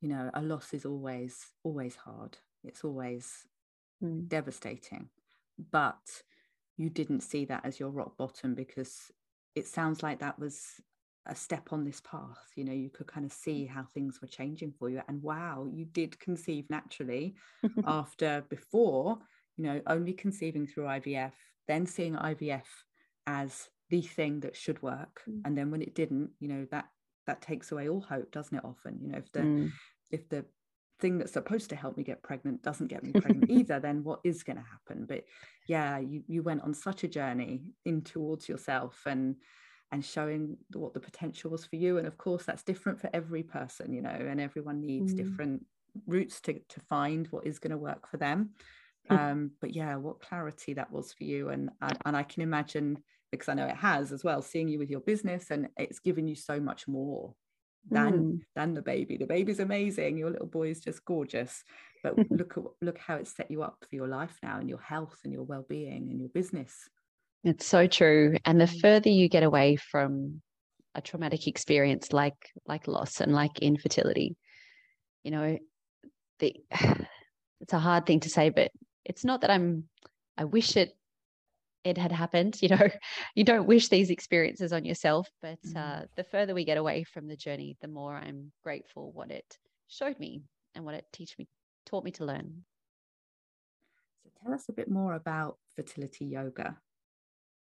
you 0.00 0.08
know, 0.08 0.30
a 0.34 0.42
loss 0.42 0.72
is 0.72 0.84
always 0.84 1.36
always 1.64 1.96
hard. 1.96 2.38
It's 2.62 2.84
always 2.84 3.46
mm. 4.02 4.28
devastating, 4.28 5.08
but 5.70 6.22
you 6.76 6.90
didn't 6.90 7.20
see 7.20 7.44
that 7.44 7.64
as 7.64 7.78
your 7.78 7.90
rock 7.90 8.16
bottom 8.16 8.54
because 8.54 9.10
it 9.54 9.66
sounds 9.66 10.02
like 10.02 10.20
that 10.20 10.38
was 10.38 10.80
a 11.26 11.34
step 11.34 11.68
on 11.72 11.84
this 11.84 12.00
path 12.00 12.38
you 12.56 12.64
know 12.64 12.72
you 12.72 12.88
could 12.88 13.06
kind 13.06 13.26
of 13.26 13.32
see 13.32 13.66
how 13.66 13.84
things 13.84 14.20
were 14.20 14.28
changing 14.28 14.72
for 14.78 14.88
you 14.88 15.02
and 15.06 15.22
wow 15.22 15.66
you 15.70 15.84
did 15.84 16.18
conceive 16.18 16.64
naturally 16.70 17.34
after 17.86 18.42
before 18.48 19.18
you 19.56 19.64
know 19.64 19.80
only 19.86 20.12
conceiving 20.12 20.66
through 20.66 20.84
IVF 20.84 21.32
then 21.68 21.84
seeing 21.84 22.14
IVF 22.14 22.64
as 23.26 23.68
the 23.90 24.00
thing 24.00 24.40
that 24.40 24.56
should 24.56 24.80
work 24.82 25.22
mm. 25.28 25.40
and 25.44 25.56
then 25.56 25.70
when 25.70 25.82
it 25.82 25.94
didn't 25.94 26.30
you 26.40 26.48
know 26.48 26.66
that 26.70 26.86
that 27.26 27.42
takes 27.42 27.70
away 27.70 27.88
all 27.88 28.00
hope 28.00 28.30
doesn't 28.32 28.56
it 28.56 28.64
often 28.64 28.98
you 29.02 29.08
know 29.08 29.18
if 29.18 29.30
the 29.32 29.40
mm. 29.40 29.70
if 30.10 30.28
the 30.30 30.44
thing 31.00 31.18
that's 31.18 31.32
supposed 31.32 31.70
to 31.70 31.76
help 31.76 31.96
me 31.96 32.02
get 32.02 32.22
pregnant 32.22 32.62
doesn't 32.62 32.88
get 32.88 33.02
me 33.02 33.12
pregnant 33.12 33.50
either 33.50 33.80
then 33.80 34.04
what 34.04 34.20
is 34.24 34.42
going 34.42 34.56
to 34.56 34.64
happen? 34.64 35.06
But 35.06 35.24
yeah 35.66 35.98
you 35.98 36.22
you 36.26 36.42
went 36.42 36.62
on 36.62 36.74
such 36.74 37.04
a 37.04 37.08
journey 37.08 37.62
in 37.84 38.02
towards 38.02 38.48
yourself 38.48 39.02
and 39.06 39.36
and 39.92 40.04
showing 40.04 40.56
what 40.72 40.94
the 40.94 41.00
potential 41.00 41.50
was 41.50 41.64
for 41.64 41.76
you. 41.76 41.98
And 41.98 42.06
of 42.06 42.16
course 42.16 42.44
that's 42.44 42.62
different 42.62 43.00
for 43.00 43.10
every 43.12 43.42
person 43.42 43.92
you 43.92 44.02
know 44.02 44.10
and 44.10 44.40
everyone 44.40 44.80
needs 44.80 45.14
mm. 45.14 45.16
different 45.16 45.64
routes 46.06 46.40
to, 46.42 46.52
to 46.52 46.80
find 46.80 47.26
what 47.28 47.46
is 47.46 47.58
going 47.58 47.72
to 47.72 47.78
work 47.78 48.08
for 48.08 48.16
them. 48.16 48.50
Mm. 49.10 49.18
um, 49.18 49.50
but 49.60 49.74
yeah 49.74 49.96
what 49.96 50.20
clarity 50.20 50.74
that 50.74 50.92
was 50.92 51.12
for 51.12 51.24
you. 51.24 51.48
And, 51.48 51.70
and 51.80 51.98
and 52.04 52.16
i 52.16 52.22
can 52.22 52.42
imagine 52.42 52.98
because 53.30 53.48
i 53.48 53.54
know 53.54 53.66
it 53.66 53.76
has 53.76 54.12
as 54.12 54.24
well 54.24 54.42
seeing 54.42 54.68
you 54.68 54.78
with 54.78 54.90
your 54.90 55.00
business 55.00 55.50
and 55.50 55.68
it's 55.76 56.00
given 56.00 56.28
you 56.28 56.34
so 56.34 56.60
much 56.60 56.86
more 56.86 57.34
than 57.88 58.12
mm. 58.12 58.40
than 58.54 58.74
the 58.74 58.82
baby 58.82 59.16
the 59.16 59.26
baby's 59.26 59.60
amazing 59.60 60.18
your 60.18 60.30
little 60.30 60.46
boy 60.46 60.68
is 60.68 60.80
just 60.80 61.04
gorgeous 61.04 61.64
but 62.02 62.14
look 62.30 62.56
at 62.56 62.64
look 62.82 62.98
how 62.98 63.16
it's 63.16 63.34
set 63.34 63.50
you 63.50 63.62
up 63.62 63.76
for 63.88 63.96
your 63.96 64.08
life 64.08 64.36
now 64.42 64.58
and 64.58 64.68
your 64.68 64.80
health 64.80 65.16
and 65.24 65.32
your 65.32 65.44
well-being 65.44 66.08
and 66.10 66.20
your 66.20 66.28
business 66.28 66.88
it's 67.44 67.66
so 67.66 67.86
true. 67.86 68.36
And 68.44 68.60
the 68.60 68.66
mm. 68.66 68.80
further 68.80 69.08
you 69.08 69.28
get 69.28 69.42
away 69.42 69.76
from 69.76 70.42
a 70.94 71.00
traumatic 71.00 71.46
experience 71.46 72.12
like 72.12 72.50
like 72.66 72.88
loss 72.88 73.20
and 73.20 73.32
like 73.32 73.60
infertility, 73.60 74.36
you 75.24 75.30
know, 75.30 75.58
the 76.40 76.56
it's 77.60 77.72
a 77.72 77.78
hard 77.78 78.06
thing 78.06 78.20
to 78.20 78.30
say, 78.30 78.50
but 78.50 78.70
it's 79.04 79.24
not 79.24 79.40
that 79.40 79.50
I'm 79.50 79.84
I 80.36 80.44
wish 80.44 80.76
it 80.76 80.92
it 81.84 81.98
had 81.98 82.12
happened. 82.12 82.60
You 82.62 82.70
know, 82.70 82.88
you 83.34 83.44
don't 83.44 83.66
wish 83.66 83.88
these 83.88 84.10
experiences 84.10 84.72
on 84.72 84.84
yourself, 84.84 85.28
but 85.42 85.60
mm-hmm. 85.62 85.76
uh, 85.76 86.02
the 86.16 86.24
further 86.24 86.54
we 86.54 86.64
get 86.64 86.78
away 86.78 87.04
from 87.04 87.26
the 87.26 87.36
journey, 87.36 87.76
the 87.80 87.88
more 87.88 88.14
I'm 88.14 88.52
grateful 88.62 89.12
what 89.12 89.30
it 89.30 89.58
showed 89.88 90.18
me 90.18 90.42
and 90.74 90.84
what 90.84 90.94
it 90.94 91.06
teach 91.12 91.36
me 91.38 91.48
taught 91.86 92.04
me 92.04 92.10
to 92.12 92.24
learn. 92.24 92.64
So 94.22 94.30
tell 94.42 94.54
us 94.54 94.68
a 94.68 94.72
bit 94.72 94.90
more 94.90 95.14
about 95.14 95.56
fertility 95.74 96.26
yoga 96.26 96.76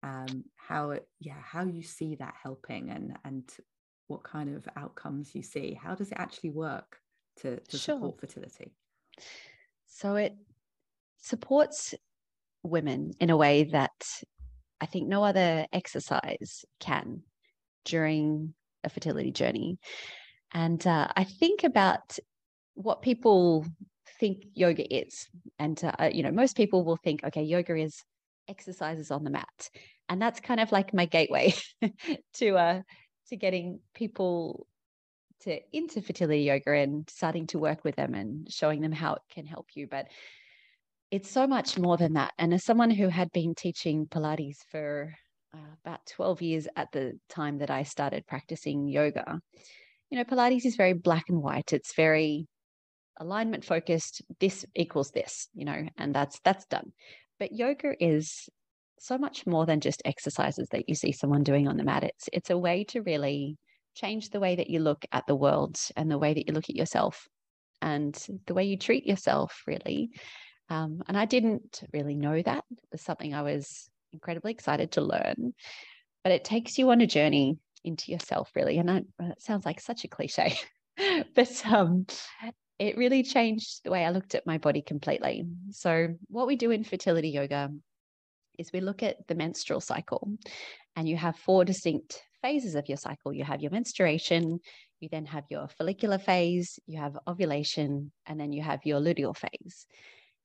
um, 0.03 0.45
how 0.55 0.91
it, 0.91 1.07
yeah 1.19 1.41
how 1.41 1.65
you 1.65 1.83
see 1.83 2.15
that 2.15 2.35
helping 2.41 2.89
and 2.89 3.17
and 3.25 3.49
what 4.07 4.23
kind 4.23 4.55
of 4.55 4.67
outcomes 4.75 5.35
you 5.35 5.43
see 5.43 5.77
how 5.81 5.93
does 5.93 6.11
it 6.11 6.17
actually 6.17 6.49
work 6.49 6.97
to, 7.37 7.59
to 7.59 7.77
sure. 7.77 7.95
support 7.95 8.19
fertility 8.19 8.73
so 9.85 10.15
it 10.15 10.35
supports 11.17 11.93
women 12.63 13.13
in 13.19 13.29
a 13.29 13.37
way 13.37 13.63
that 13.63 13.91
i 14.81 14.85
think 14.85 15.07
no 15.07 15.23
other 15.23 15.65
exercise 15.71 16.65
can 16.79 17.23
during 17.85 18.53
a 18.83 18.89
fertility 18.89 19.31
journey. 19.31 19.77
And 20.53 20.85
uh, 20.85 21.07
I 21.15 21.23
think 21.23 21.63
about 21.63 22.17
what 22.75 23.01
people 23.01 23.65
think 24.19 24.45
yoga 24.53 24.93
is. 24.93 25.27
And, 25.57 25.81
uh, 25.83 26.09
you 26.11 26.23
know, 26.23 26.31
most 26.31 26.57
people 26.57 26.83
will 26.83 26.97
think, 26.97 27.23
okay, 27.23 27.43
yoga 27.43 27.75
is 27.75 28.03
exercises 28.47 29.11
on 29.11 29.23
the 29.23 29.29
mat. 29.29 29.69
And 30.07 30.21
that's 30.21 30.39
kind 30.39 30.59
of 30.59 30.71
like 30.71 30.93
my 30.93 31.05
gateway 31.05 31.53
to, 32.35 32.57
uh, 32.57 32.81
to 33.29 33.35
getting 33.35 33.79
people 33.93 34.65
to 35.41 35.59
into 35.71 36.01
fertility 36.01 36.41
yoga 36.41 36.71
and 36.71 37.09
starting 37.09 37.47
to 37.47 37.59
work 37.59 37.85
with 37.85 37.95
them 37.95 38.13
and 38.13 38.51
showing 38.51 38.81
them 38.81 38.91
how 38.91 39.13
it 39.13 39.21
can 39.31 39.45
help 39.45 39.67
you. 39.73 39.87
But 39.87 40.07
it's 41.11 41.29
so 41.29 41.47
much 41.47 41.77
more 41.77 41.97
than 41.97 42.13
that. 42.13 42.33
And 42.37 42.53
as 42.53 42.63
someone 42.63 42.91
who 42.91 43.07
had 43.07 43.31
been 43.31 43.55
teaching 43.55 44.05
Pilates 44.05 44.57
for 44.69 45.13
uh, 45.53 45.57
about 45.83 46.05
12 46.07 46.41
years 46.41 46.67
at 46.75 46.91
the 46.91 47.13
time 47.29 47.57
that 47.59 47.71
I 47.71 47.83
started 47.83 48.27
practicing 48.27 48.87
yoga, 48.87 49.39
you 50.09 50.17
know, 50.17 50.23
Pilates 50.23 50.65
is 50.65 50.75
very 50.75 50.93
black 50.93 51.25
and 51.29 51.41
white. 51.41 51.73
It's 51.73 51.95
very 51.95 52.47
alignment 53.19 53.65
focused. 53.65 54.21
This 54.39 54.65
equals 54.75 55.11
this, 55.11 55.47
you 55.53 55.65
know, 55.65 55.87
and 55.97 56.13
that's 56.13 56.39
that's 56.43 56.65
done. 56.65 56.91
But 57.39 57.53
yoga 57.53 57.93
is 57.99 58.49
so 58.99 59.17
much 59.17 59.47
more 59.47 59.65
than 59.65 59.79
just 59.79 60.01
exercises 60.05 60.67
that 60.71 60.89
you 60.89 60.95
see 60.95 61.11
someone 61.11 61.43
doing 61.43 61.67
on 61.67 61.77
the 61.77 61.83
mat. 61.83 62.03
It's 62.03 62.29
it's 62.33 62.49
a 62.49 62.57
way 62.57 62.83
to 62.85 63.01
really 63.01 63.57
change 63.95 64.29
the 64.29 64.39
way 64.39 64.55
that 64.55 64.69
you 64.69 64.79
look 64.79 65.03
at 65.11 65.25
the 65.27 65.35
world 65.35 65.77
and 65.95 66.09
the 66.09 66.17
way 66.17 66.33
that 66.33 66.47
you 66.47 66.53
look 66.53 66.69
at 66.69 66.75
yourself 66.75 67.27
and 67.81 68.15
the 68.45 68.53
way 68.53 68.65
you 68.65 68.77
treat 68.77 69.05
yourself, 69.05 69.63
really. 69.65 70.11
Um, 70.69 71.01
and 71.07 71.17
I 71.17 71.25
didn't 71.25 71.83
really 71.93 72.15
know 72.15 72.41
that. 72.41 72.63
It 72.71 72.87
was 72.91 73.01
something 73.01 73.33
I 73.33 73.41
was 73.41 73.89
incredibly 74.13 74.51
excited 74.51 74.91
to 74.93 75.01
learn. 75.01 75.53
But 76.23 76.33
it 76.33 76.43
takes 76.43 76.77
you 76.77 76.89
on 76.91 77.01
a 77.01 77.07
journey 77.07 77.57
into 77.83 78.11
yourself, 78.11 78.51
really. 78.55 78.77
And 78.77 78.89
it 78.89 79.41
sounds 79.41 79.65
like 79.65 79.79
such 79.79 80.03
a 80.03 80.07
cliche, 80.07 80.57
but 81.35 81.65
um, 81.65 82.05
it 82.77 82.97
really 82.97 83.23
changed 83.23 83.81
the 83.83 83.91
way 83.91 84.05
I 84.05 84.11
looked 84.11 84.35
at 84.35 84.45
my 84.45 84.57
body 84.57 84.81
completely. 84.81 85.45
So, 85.71 86.15
what 86.27 86.47
we 86.47 86.55
do 86.55 86.71
in 86.71 86.83
fertility 86.83 87.29
yoga 87.29 87.69
is 88.57 88.71
we 88.73 88.81
look 88.81 89.01
at 89.03 89.27
the 89.27 89.35
menstrual 89.35 89.81
cycle, 89.81 90.29
and 90.95 91.07
you 91.07 91.15
have 91.15 91.37
four 91.37 91.63
distinct 91.63 92.21
phases 92.41 92.75
of 92.75 92.87
your 92.87 92.97
cycle. 92.97 93.33
You 93.33 93.43
have 93.45 93.61
your 93.61 93.71
menstruation, 93.71 94.59
you 94.99 95.09
then 95.09 95.25
have 95.25 95.45
your 95.49 95.67
follicular 95.69 96.17
phase, 96.17 96.79
you 96.85 96.99
have 96.99 97.17
ovulation, 97.27 98.11
and 98.25 98.39
then 98.39 98.51
you 98.51 98.61
have 98.61 98.85
your 98.85 98.99
luteal 98.99 99.35
phase. 99.35 99.85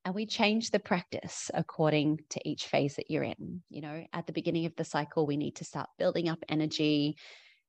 And 0.04 0.14
we 0.14 0.26
change 0.26 0.70
the 0.70 0.78
practice 0.78 1.50
according 1.54 2.20
to 2.30 2.48
each 2.48 2.66
phase 2.66 2.96
that 2.96 3.10
you're 3.10 3.22
in. 3.22 3.62
You 3.70 3.80
know, 3.80 4.04
at 4.12 4.26
the 4.26 4.34
beginning 4.34 4.66
of 4.66 4.76
the 4.76 4.84
cycle, 4.84 5.26
we 5.26 5.38
need 5.38 5.56
to 5.56 5.64
start 5.64 5.88
building 5.98 6.28
up 6.28 6.44
energy, 6.48 7.16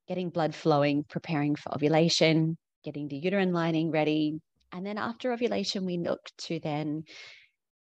getting 0.08 0.30
blood 0.30 0.54
flowing, 0.54 1.06
preparing 1.08 1.56
for 1.56 1.74
ovulation, 1.74 2.58
getting 2.84 3.08
the 3.08 3.18
uterine 3.18 3.54
lining 3.54 3.90
ready. 3.90 4.40
And 4.74 4.86
then 4.86 4.98
after 4.98 5.32
ovulation, 5.32 5.86
we 5.86 5.98
look 5.98 6.20
to 6.40 6.60
then 6.60 7.04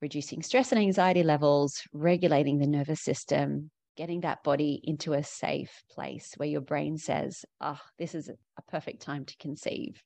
reducing 0.01 0.43
stress 0.43 0.73
and 0.73 0.81
anxiety 0.81 1.23
levels, 1.23 1.83
regulating 1.93 2.59
the 2.59 2.67
nervous 2.67 3.03
system, 3.03 3.71
getting 3.97 4.21
that 4.21 4.43
body 4.45 4.81
into 4.85 5.13
a 5.13 5.23
safe 5.23 5.83
place 5.91 6.33
where 6.37 6.49
your 6.49 6.61
brain 6.63 6.97
says, 6.97 7.45
oh, 7.61 7.81
this 7.99 8.15
is 8.15 8.29
a 8.31 8.63
perfect 8.71 9.03
time 9.03 9.25
to 9.27 9.37
conceive. 9.39 10.01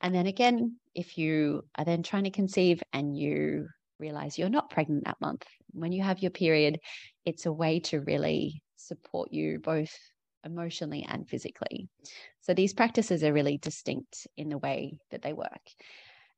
And 0.00 0.14
then 0.14 0.26
again, 0.26 0.76
if 0.94 1.18
you 1.18 1.62
are 1.76 1.84
then 1.84 2.02
trying 2.02 2.24
to 2.24 2.30
conceive 2.30 2.82
and 2.92 3.16
you 3.16 3.68
realize 3.98 4.38
you're 4.38 4.48
not 4.48 4.70
pregnant 4.70 5.04
that 5.04 5.20
month, 5.20 5.44
when 5.72 5.92
you 5.92 6.02
have 6.02 6.20
your 6.20 6.30
period, 6.30 6.78
it's 7.24 7.46
a 7.46 7.52
way 7.52 7.80
to 7.80 8.00
really 8.00 8.62
support 8.76 9.32
you 9.32 9.58
both 9.58 9.92
emotionally 10.44 11.06
and 11.08 11.28
physically. 11.28 11.88
So 12.40 12.54
these 12.54 12.72
practices 12.72 13.22
are 13.22 13.32
really 13.32 13.58
distinct 13.58 14.26
in 14.36 14.48
the 14.48 14.58
way 14.58 14.98
that 15.10 15.22
they 15.22 15.34
work. 15.34 15.60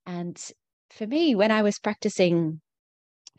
And 0.07 0.37
for 0.91 1.07
me, 1.07 1.35
when 1.35 1.53
I 1.53 1.63
was 1.63 1.79
practicing 1.79 2.61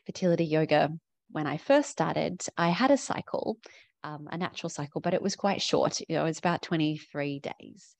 fertility 0.05 0.45
yoga 0.45 0.89
when 1.33 1.47
I 1.47 1.57
first 1.57 1.89
started, 1.89 2.41
I 2.57 2.69
had 2.69 2.91
a 2.91 2.97
cycle, 2.97 3.57
um, 4.03 4.27
a 4.31 4.37
natural 4.37 4.69
cycle, 4.69 5.01
but 5.01 5.13
it 5.13 5.21
was 5.21 5.35
quite 5.35 5.61
short. 5.61 5.99
You 6.07 6.15
know, 6.15 6.21
it 6.21 6.29
was 6.29 6.39
about 6.39 6.61
23 6.61 7.39
days. 7.39 7.95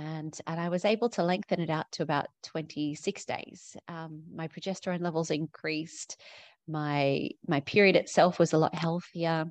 And, 0.00 0.36
and 0.46 0.60
I 0.60 0.68
was 0.68 0.84
able 0.84 1.08
to 1.10 1.22
lengthen 1.22 1.60
it 1.60 1.70
out 1.70 1.86
to 1.92 2.02
about 2.02 2.26
26 2.44 3.24
days. 3.24 3.76
Um, 3.88 4.22
my 4.34 4.48
progesterone 4.48 5.02
levels 5.02 5.30
increased. 5.30 6.20
My 6.66 7.28
my 7.46 7.60
period 7.60 7.96
itself 7.96 8.38
was 8.38 8.52
a 8.52 8.58
lot 8.58 8.74
healthier. 8.74 9.46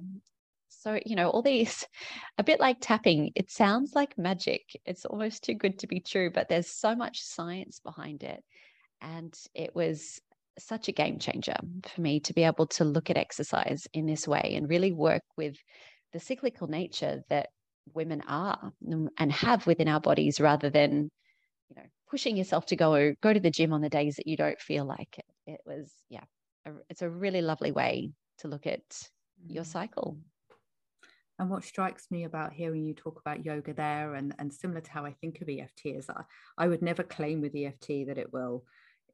So, 0.70 1.00
you 1.06 1.16
know, 1.16 1.30
all 1.30 1.42
these, 1.42 1.86
a 2.38 2.44
bit 2.44 2.60
like 2.60 2.78
tapping, 2.82 3.32
it 3.36 3.52
sounds 3.52 3.94
like 3.96 4.18
magic. 4.18 4.64
It's 4.86 5.06
almost 5.06 5.44
too 5.44 5.54
good 5.54 5.80
to 5.80 5.88
be 5.88 6.00
true, 6.00 6.30
but 6.30 6.50
there's 6.50 6.68
so 6.68 6.96
much 6.96 7.22
science 7.22 7.80
behind 7.80 8.24
it. 8.24 8.44
And 9.02 9.34
it 9.54 9.76
was 9.76 10.20
such 10.60 10.88
a 10.88 10.94
game 10.94 11.20
changer 11.20 11.56
for 11.88 12.02
me 12.02 12.20
to 12.22 12.34
be 12.34 12.44
able 12.44 12.68
to 12.68 12.84
look 12.84 13.10
at 13.10 13.18
exercise 13.18 13.88
in 13.94 14.06
this 14.06 14.28
way 14.28 14.54
and 14.56 14.70
really 14.70 14.92
work 14.92 15.24
with 15.38 15.56
the 16.12 16.20
cyclical 16.20 16.68
nature 16.68 17.24
that 17.30 17.50
women 17.94 18.22
are 18.28 18.72
and 19.18 19.32
have 19.32 19.68
within 19.68 19.88
our 19.88 20.00
bodies 20.00 20.40
rather 20.40 20.70
than 20.70 21.10
you 21.70 21.76
know 21.76 21.84
pushing 22.10 22.38
yourself 22.38 22.66
to 22.68 22.76
go 22.76 23.14
go 23.22 23.34
to 23.34 23.40
the 23.40 23.52
gym 23.52 23.74
on 23.74 23.82
the 23.82 23.90
days 23.90 24.16
that 24.16 24.28
you 24.28 24.38
don't 24.38 24.60
feel 24.60 24.86
like 24.86 25.18
it. 25.18 25.26
It 25.46 25.60
was 25.66 25.92
yeah 26.10 26.24
a, 26.66 26.72
it's 26.90 27.02
a 27.02 27.10
really 27.10 27.42
lovely 27.42 27.72
way 27.72 28.12
to 28.40 28.48
look 28.48 28.68
at 28.68 28.82
your 29.48 29.64
mm. 29.64 29.68
cycle. 29.68 30.18
And 31.40 31.50
what 31.50 31.64
strikes 31.64 32.12
me 32.12 32.26
about 32.26 32.54
hearing 32.54 32.84
you 32.84 32.94
talk 32.94 33.20
about 33.20 33.44
yoga 33.44 33.74
there 33.74 34.14
and, 34.14 34.36
and 34.38 34.54
similar 34.54 34.82
to 34.82 34.92
how 34.92 35.04
I 35.04 35.14
think 35.14 35.42
of 35.42 35.50
EFT 35.50 35.88
is 35.88 36.06
that 36.06 36.26
I 36.58 36.68
would 36.68 36.84
never 36.84 37.02
claim 37.02 37.42
with 37.42 37.56
EFT 37.56 38.08
that 38.08 38.18
it 38.18 38.32
will 38.32 38.64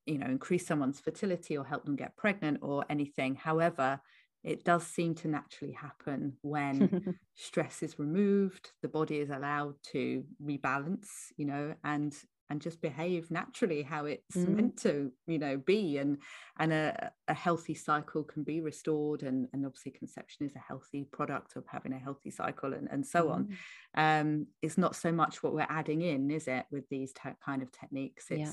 you 0.05 0.17
know 0.17 0.27
increase 0.27 0.65
someone's 0.65 0.99
fertility 0.99 1.57
or 1.57 1.65
help 1.65 1.85
them 1.85 1.95
get 1.95 2.17
pregnant 2.17 2.59
or 2.61 2.83
anything. 2.89 3.35
However 3.35 4.01
it 4.43 4.63
does 4.63 4.85
seem 4.85 5.13
to 5.15 5.27
naturally 5.27 5.73
happen 5.73 6.33
when 6.41 7.15
stress 7.35 7.83
is 7.83 7.99
removed 7.99 8.71
the 8.81 8.87
body 8.87 9.17
is 9.17 9.29
allowed 9.29 9.75
to 9.83 10.23
rebalance 10.43 11.07
you 11.37 11.45
know 11.45 11.73
and 11.83 12.15
and 12.51 12.61
just 12.61 12.81
behave 12.81 13.29
naturally 13.29 13.83
how 13.83 14.05
it's 14.05 14.35
mm. 14.35 14.47
meant 14.47 14.75
to 14.75 15.11
you 15.27 15.37
know 15.37 15.57
be 15.57 15.97
and 15.97 16.17
and 16.57 16.73
a, 16.73 17.11
a 17.27 17.33
healthy 17.33 17.75
cycle 17.75 18.23
can 18.23 18.43
be 18.43 18.59
restored 18.59 19.21
and 19.23 19.47
and 19.53 19.65
obviously 19.65 19.91
conception 19.91 20.47
is 20.47 20.55
a 20.55 20.59
healthy 20.67 21.07
product 21.11 21.55
of 21.55 21.63
having 21.67 21.93
a 21.93 21.99
healthy 21.99 22.31
cycle 22.31 22.73
and, 22.73 22.87
and 22.91 23.05
so 23.05 23.25
mm. 23.25 23.31
on 23.31 23.57
um 23.95 24.47
it's 24.61 24.77
not 24.77 24.95
so 24.95 25.11
much 25.11 25.43
what 25.43 25.53
we're 25.53 25.67
adding 25.69 26.01
in 26.01 26.31
is 26.31 26.47
it 26.47 26.65
with 26.71 26.87
these 26.89 27.13
te- 27.13 27.29
kind 27.45 27.61
of 27.61 27.71
techniques 27.71 28.25
it's 28.31 28.39
yeah 28.39 28.51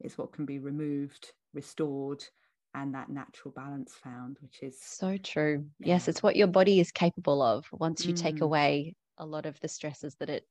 is 0.00 0.18
what 0.18 0.32
can 0.32 0.46
be 0.46 0.58
removed, 0.58 1.32
restored, 1.54 2.24
and 2.74 2.94
that 2.94 3.08
natural 3.08 3.52
balance 3.52 3.94
found, 3.94 4.38
which 4.40 4.62
is 4.62 4.80
so 4.80 5.16
true. 5.16 5.66
Yeah. 5.78 5.94
Yes, 5.94 6.08
it's 6.08 6.22
what 6.22 6.36
your 6.36 6.46
body 6.46 6.80
is 6.80 6.92
capable 6.92 7.42
of 7.42 7.66
once 7.72 8.04
you 8.04 8.14
mm. 8.14 8.18
take 8.20 8.40
away 8.40 8.94
a 9.18 9.26
lot 9.26 9.46
of 9.46 9.58
the 9.60 9.68
stresses 9.68 10.14
that 10.20 10.30
it 10.30 10.44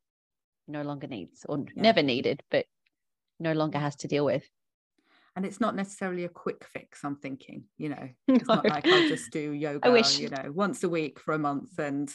no 0.67 0.81
longer 0.81 1.07
needs 1.07 1.45
or 1.47 1.57
yeah. 1.57 1.81
never 1.81 2.03
needed, 2.03 2.43
but 2.51 2.65
no 3.39 3.53
longer 3.53 3.79
has 3.79 3.95
to 3.97 4.07
deal 4.07 4.25
with. 4.25 4.43
And 5.35 5.45
it's 5.45 5.61
not 5.61 5.75
necessarily 5.75 6.25
a 6.25 6.29
quick 6.29 6.65
fix, 6.65 7.03
I'm 7.03 7.15
thinking, 7.15 7.63
you 7.77 7.89
know, 7.89 8.09
it's 8.27 8.47
no. 8.47 8.55
not 8.55 8.65
like 8.65 8.85
I'll 8.85 9.07
just 9.07 9.31
do 9.31 9.53
yoga, 9.53 10.03
you 10.17 10.29
know, 10.29 10.51
once 10.51 10.83
a 10.83 10.89
week 10.89 11.19
for 11.19 11.33
a 11.33 11.39
month 11.39 11.79
and 11.79 12.11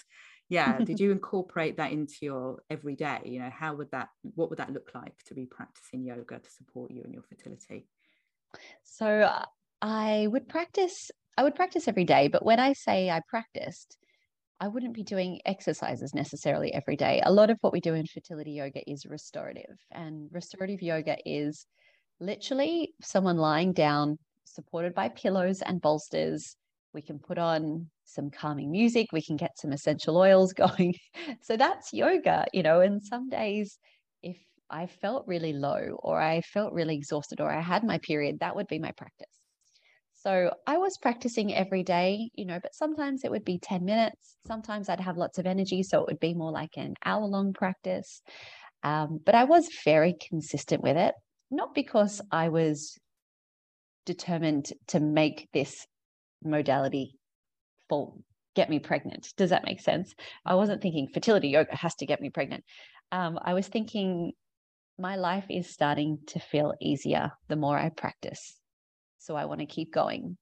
yeah 0.48 0.78
did 0.78 1.00
you 1.00 1.10
incorporate 1.10 1.76
that 1.76 1.92
into 1.92 2.16
your 2.22 2.62
everyday 2.70 3.20
you 3.24 3.38
know 3.38 3.50
how 3.50 3.74
would 3.74 3.90
that 3.90 4.08
what 4.34 4.50
would 4.50 4.58
that 4.58 4.72
look 4.72 4.90
like 4.94 5.16
to 5.24 5.34
be 5.34 5.46
practicing 5.46 6.04
yoga 6.04 6.38
to 6.38 6.50
support 6.50 6.90
you 6.90 7.02
in 7.02 7.12
your 7.12 7.22
fertility 7.22 7.86
so 8.82 9.06
uh, 9.06 9.44
i 9.84 10.26
would 10.30 10.48
practice 10.48 11.10
i 11.36 11.42
would 11.42 11.54
practice 11.54 11.86
every 11.86 12.04
day 12.04 12.28
but 12.28 12.44
when 12.44 12.58
i 12.58 12.72
say 12.72 13.10
i 13.10 13.20
practiced 13.28 13.96
I 14.60 14.68
wouldn't 14.68 14.94
be 14.94 15.02
doing 15.02 15.40
exercises 15.44 16.14
necessarily 16.14 16.72
every 16.72 16.96
day. 16.96 17.20
A 17.24 17.32
lot 17.32 17.50
of 17.50 17.58
what 17.60 17.72
we 17.72 17.80
do 17.80 17.94
in 17.94 18.06
fertility 18.06 18.52
yoga 18.52 18.80
is 18.90 19.04
restorative, 19.04 19.76
and 19.90 20.28
restorative 20.32 20.80
yoga 20.80 21.16
is 21.26 21.66
literally 22.20 22.94
someone 23.02 23.36
lying 23.36 23.72
down, 23.72 24.16
supported 24.44 24.94
by 24.94 25.08
pillows 25.08 25.60
and 25.60 25.80
bolsters. 25.80 26.56
We 26.92 27.02
can 27.02 27.18
put 27.18 27.38
on 27.38 27.90
some 28.04 28.30
calming 28.30 28.70
music, 28.70 29.08
we 29.12 29.22
can 29.22 29.36
get 29.36 29.58
some 29.58 29.72
essential 29.72 30.16
oils 30.16 30.52
going. 30.64 30.94
so 31.42 31.56
that's 31.56 31.92
yoga, 31.92 32.46
you 32.52 32.62
know, 32.62 32.80
and 32.80 33.02
some 33.02 33.28
days 33.28 33.78
if 34.22 34.38
I 34.70 34.86
felt 34.86 35.26
really 35.26 35.52
low 35.52 35.98
or 35.98 36.20
I 36.20 36.40
felt 36.40 36.72
really 36.72 36.94
exhausted 36.96 37.40
or 37.40 37.50
I 37.52 37.60
had 37.60 37.84
my 37.84 37.98
period, 37.98 38.38
that 38.40 38.56
would 38.56 38.68
be 38.68 38.78
my 38.78 38.92
practice. 38.92 39.43
So 40.24 40.50
I 40.66 40.78
was 40.78 40.96
practicing 40.96 41.54
every 41.54 41.82
day, 41.82 42.30
you 42.34 42.46
know, 42.46 42.58
but 42.58 42.74
sometimes 42.74 43.24
it 43.24 43.30
would 43.30 43.44
be 43.44 43.58
10 43.58 43.84
minutes. 43.84 44.36
Sometimes 44.46 44.88
I'd 44.88 45.00
have 45.00 45.18
lots 45.18 45.38
of 45.38 45.46
energy. 45.46 45.82
So 45.82 46.00
it 46.00 46.06
would 46.06 46.20
be 46.20 46.32
more 46.32 46.50
like 46.50 46.78
an 46.78 46.94
hour 47.04 47.26
long 47.26 47.52
practice. 47.52 48.22
Um, 48.82 49.20
but 49.22 49.34
I 49.34 49.44
was 49.44 49.68
very 49.84 50.14
consistent 50.14 50.82
with 50.82 50.96
it, 50.96 51.14
not 51.50 51.74
because 51.74 52.22
I 52.30 52.48
was 52.48 52.96
determined 54.06 54.72
to 54.88 54.98
make 54.98 55.48
this 55.52 55.86
modality 56.42 57.18
for 57.90 58.14
get 58.54 58.70
me 58.70 58.78
pregnant. 58.78 59.30
Does 59.36 59.50
that 59.50 59.66
make 59.66 59.80
sense? 59.80 60.14
I 60.46 60.54
wasn't 60.54 60.80
thinking 60.80 61.08
fertility 61.12 61.48
yoga 61.48 61.76
has 61.76 61.96
to 61.96 62.06
get 62.06 62.22
me 62.22 62.30
pregnant. 62.30 62.64
Um, 63.12 63.38
I 63.42 63.52
was 63.52 63.68
thinking 63.68 64.32
my 64.98 65.16
life 65.16 65.46
is 65.50 65.68
starting 65.68 66.20
to 66.28 66.38
feel 66.38 66.72
easier 66.80 67.32
the 67.48 67.56
more 67.56 67.76
I 67.76 67.90
practice. 67.90 68.58
So 69.24 69.36
I 69.36 69.46
want 69.46 69.60
to 69.60 69.66
keep 69.66 69.92
going. 69.92 70.36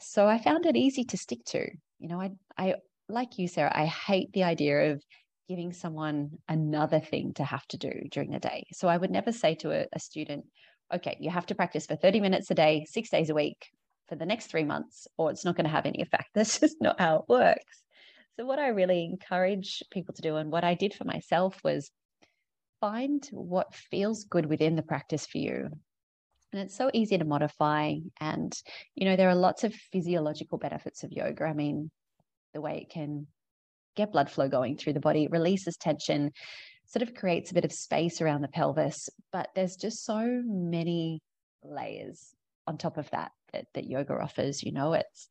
So 0.00 0.26
I 0.26 0.38
found 0.38 0.66
it 0.66 0.76
easy 0.76 1.04
to 1.04 1.16
stick 1.16 1.44
to. 1.46 1.66
You 1.98 2.08
know, 2.08 2.20
I, 2.20 2.30
I 2.58 2.74
like 3.08 3.38
you, 3.38 3.46
Sarah, 3.46 3.72
I 3.74 3.86
hate 3.86 4.32
the 4.32 4.42
idea 4.42 4.92
of 4.92 5.02
giving 5.48 5.72
someone 5.72 6.30
another 6.48 6.98
thing 6.98 7.32
to 7.34 7.44
have 7.44 7.66
to 7.68 7.76
do 7.76 7.92
during 8.10 8.30
the 8.30 8.38
day. 8.38 8.64
So 8.72 8.88
I 8.88 8.96
would 8.96 9.10
never 9.10 9.32
say 9.32 9.54
to 9.56 9.70
a, 9.70 9.86
a 9.92 10.00
student, 10.00 10.44
okay, 10.92 11.16
you 11.20 11.30
have 11.30 11.46
to 11.46 11.54
practice 11.54 11.86
for 11.86 11.96
30 11.96 12.20
minutes 12.20 12.50
a 12.50 12.54
day, 12.54 12.86
six 12.88 13.10
days 13.10 13.30
a 13.30 13.34
week 13.34 13.70
for 14.08 14.16
the 14.16 14.26
next 14.26 14.46
three 14.46 14.64
months, 14.64 15.06
or 15.16 15.30
it's 15.30 15.44
not 15.44 15.56
going 15.56 15.64
to 15.66 15.70
have 15.70 15.86
any 15.86 16.02
effect. 16.02 16.28
That's 16.34 16.58
just 16.58 16.76
not 16.80 16.98
how 16.98 17.16
it 17.16 17.24
works. 17.28 17.82
So, 18.38 18.46
what 18.46 18.58
I 18.58 18.68
really 18.68 19.04
encourage 19.04 19.82
people 19.90 20.14
to 20.14 20.22
do, 20.22 20.36
and 20.36 20.50
what 20.50 20.64
I 20.64 20.74
did 20.74 20.94
for 20.94 21.04
myself, 21.04 21.60
was 21.62 21.90
find 22.80 23.22
what 23.30 23.74
feels 23.74 24.24
good 24.24 24.46
within 24.46 24.74
the 24.74 24.82
practice 24.82 25.26
for 25.26 25.38
you. 25.38 25.68
And 26.52 26.62
it's 26.62 26.76
so 26.76 26.90
easy 26.92 27.16
to 27.18 27.24
modify. 27.24 27.94
And, 28.20 28.52
you 28.94 29.06
know, 29.06 29.16
there 29.16 29.30
are 29.30 29.34
lots 29.34 29.64
of 29.64 29.74
physiological 29.74 30.58
benefits 30.58 31.02
of 31.02 31.12
yoga. 31.12 31.44
I 31.44 31.54
mean, 31.54 31.90
the 32.52 32.60
way 32.60 32.82
it 32.82 32.92
can 32.92 33.26
get 33.96 34.12
blood 34.12 34.30
flow 34.30 34.48
going 34.48 34.76
through 34.76 34.92
the 34.92 35.00
body, 35.00 35.28
releases 35.30 35.76
tension, 35.76 36.30
sort 36.86 37.02
of 37.02 37.14
creates 37.14 37.50
a 37.50 37.54
bit 37.54 37.64
of 37.64 37.72
space 37.72 38.20
around 38.20 38.42
the 38.42 38.48
pelvis. 38.48 39.08
But 39.32 39.48
there's 39.54 39.76
just 39.76 40.04
so 40.04 40.42
many 40.44 41.20
layers 41.62 42.34
on 42.66 42.76
top 42.78 42.98
of 42.98 43.10
that 43.10 43.32
that, 43.52 43.66
that 43.74 43.88
yoga 43.88 44.14
offers. 44.14 44.62
You 44.62 44.72
know, 44.72 44.92
it's 44.92 45.28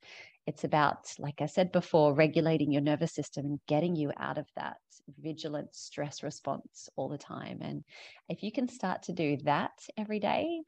it's 0.47 0.63
about, 0.63 1.13
like 1.19 1.39
I 1.39 1.45
said 1.45 1.71
before, 1.71 2.15
regulating 2.15 2.71
your 2.71 2.81
nervous 2.81 3.13
system 3.13 3.45
and 3.45 3.60
getting 3.67 3.95
you 3.95 4.12
out 4.17 4.39
of 4.39 4.47
that 4.55 4.77
vigilant 5.19 5.75
stress 5.75 6.23
response 6.23 6.89
all 6.95 7.10
the 7.10 7.17
time. 7.17 7.60
And 7.62 7.84
if 8.27 8.41
you 8.41 8.51
can 8.51 8.67
start 8.67 9.03
to 9.03 9.13
do 9.13 9.38
that 9.43 9.71
every 9.97 10.19
day, 10.19 10.63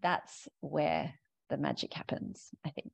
that's 0.00 0.48
where 0.60 1.14
the 1.50 1.56
magic 1.56 1.92
happens, 1.94 2.48
I 2.64 2.70
think. 2.70 2.92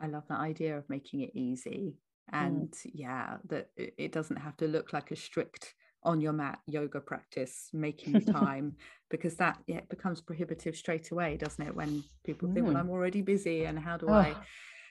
I 0.00 0.06
love 0.06 0.24
that 0.28 0.40
idea 0.40 0.76
of 0.78 0.88
making 0.88 1.20
it 1.20 1.30
easy. 1.34 1.98
And 2.32 2.70
mm. 2.70 2.90
yeah, 2.94 3.36
that 3.48 3.70
it 3.76 4.12
doesn't 4.12 4.36
have 4.36 4.56
to 4.58 4.68
look 4.68 4.92
like 4.92 5.10
a 5.10 5.16
strict 5.16 5.74
on 6.02 6.20
your 6.20 6.32
mat 6.32 6.58
yoga 6.66 7.00
practice 7.00 7.68
making 7.72 8.20
time 8.24 8.74
because 9.10 9.34
that 9.36 9.58
yeah, 9.66 9.76
it 9.76 9.88
becomes 9.88 10.20
prohibitive 10.20 10.74
straight 10.74 11.10
away 11.10 11.36
doesn't 11.36 11.66
it 11.66 11.74
when 11.74 12.02
people 12.24 12.48
mm. 12.48 12.54
think 12.54 12.66
well 12.66 12.74
mm. 12.74 12.80
i'm 12.80 12.90
already 12.90 13.20
busy 13.20 13.64
and 13.64 13.78
how 13.78 13.96
do 13.96 14.06
oh. 14.08 14.14
i 14.14 14.34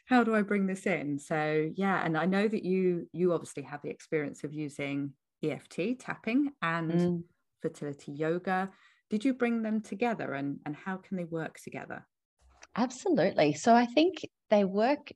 how 0.05 0.23
do 0.23 0.35
i 0.35 0.41
bring 0.41 0.67
this 0.67 0.85
in 0.85 1.17
so 1.17 1.69
yeah 1.75 2.03
and 2.05 2.17
i 2.17 2.25
know 2.25 2.47
that 2.47 2.63
you 2.63 3.07
you 3.11 3.33
obviously 3.33 3.63
have 3.63 3.81
the 3.81 3.89
experience 3.89 4.43
of 4.43 4.53
using 4.53 5.11
eft 5.43 5.79
tapping 5.99 6.51
and 6.61 6.91
mm. 6.91 7.23
fertility 7.61 8.11
yoga 8.11 8.69
did 9.09 9.25
you 9.25 9.33
bring 9.33 9.61
them 9.61 9.81
together 9.81 10.33
and 10.33 10.59
and 10.65 10.75
how 10.75 10.97
can 10.97 11.17
they 11.17 11.25
work 11.25 11.59
together 11.63 12.05
absolutely 12.75 13.53
so 13.53 13.73
i 13.73 13.85
think 13.85 14.15
they 14.49 14.63
work 14.63 15.11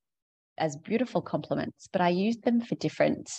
as 0.57 0.75
beautiful 0.77 1.21
complements 1.21 1.87
but 1.91 2.01
i 2.01 2.09
use 2.09 2.37
them 2.37 2.61
for 2.61 2.75
different 2.75 3.29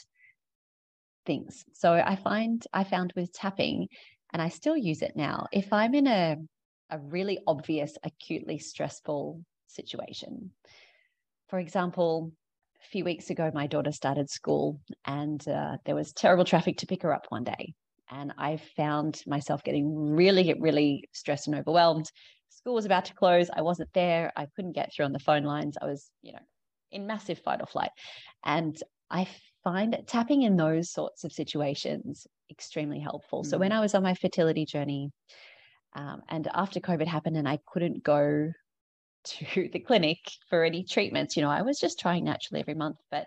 things. 1.25 1.65
So 1.73 1.93
I 1.93 2.17
find 2.17 2.65
I 2.73 2.85
found 2.85 3.13
with 3.17 3.33
tapping, 3.33 3.89
and 4.33 4.43
I 4.43 4.49
still 4.49 4.77
use 4.77 5.03
it 5.03 5.13
now, 5.17 5.47
if 5.53 5.73
I'm 5.73 5.95
in 5.95 6.07
a, 6.07 6.37
a 6.91 6.99
really 6.99 7.39
obvious, 7.47 7.97
acutely 8.03 8.59
stressful 8.59 9.43
situation. 9.67 10.51
For 11.49 11.59
example, 11.59 12.33
a 12.83 12.87
few 12.89 13.05
weeks 13.05 13.31
ago, 13.31 13.51
my 13.55 13.67
daughter 13.67 13.93
started 13.93 14.31
school 14.31 14.81
and 15.07 15.47
uh, 15.49 15.77
there 15.85 15.95
was 15.95 16.13
terrible 16.13 16.45
traffic 16.53 16.79
to 16.79 16.87
pick 16.87 17.03
her 17.03 17.15
up 17.15 17.27
one 17.29 17.45
day. 17.45 17.75
And 18.11 18.33
I 18.39 18.59
found 18.77 19.23
myself 19.27 19.65
getting 19.65 20.15
really, 20.15 20.55
really 20.59 21.09
stressed 21.13 21.47
and 21.47 21.57
overwhelmed. 21.57 22.11
School 22.51 22.75
was 22.75 22.85
about 22.85 23.07
to 23.07 23.15
close. 23.15 23.49
I 23.55 23.63
wasn't 23.63 23.93
there. 23.95 24.33
I 24.37 24.47
couldn't 24.55 24.73
get 24.73 24.93
through 24.93 25.07
on 25.07 25.13
the 25.13 25.19
phone 25.19 25.45
lines. 25.45 25.77
I 25.81 25.87
was, 25.87 26.11
you 26.23 26.33
know, 26.33 26.39
in 26.91 27.07
massive 27.07 27.39
fight 27.39 27.61
or 27.61 27.67
flight. 27.67 27.91
And 28.45 28.77
I 29.11 29.27
find 29.63 29.97
tapping 30.07 30.43
in 30.43 30.57
those 30.57 30.91
sorts 30.91 31.25
of 31.25 31.33
situations 31.33 32.27
extremely 32.51 33.01
helpful. 33.01 33.43
Mm. 33.43 33.47
So 33.47 33.59
when 33.59 33.71
mm. 33.71 33.77
I 33.77 33.81
was 33.81 33.95
on 33.95 34.03
my 34.03 34.15
fertility 34.15 34.65
journey, 34.67 35.11
um, 35.95 36.23
and 36.29 36.49
after 36.55 36.81
COVID 36.81 37.07
happened 37.07 37.37
and 37.37 37.49
I 37.49 37.59
couldn't 37.67 38.03
go 38.03 38.53
to 39.25 39.69
the 39.73 39.81
clinic 39.81 40.19
for 40.51 40.65
any 40.65 40.85
treatments, 40.85 41.37
you 41.37 41.43
know, 41.43 41.51
I 41.51 41.63
was 41.63 41.79
just 41.79 41.99
trying 41.99 42.25
naturally 42.25 42.61
every 42.61 42.75
month. 42.75 42.99
But 43.11 43.27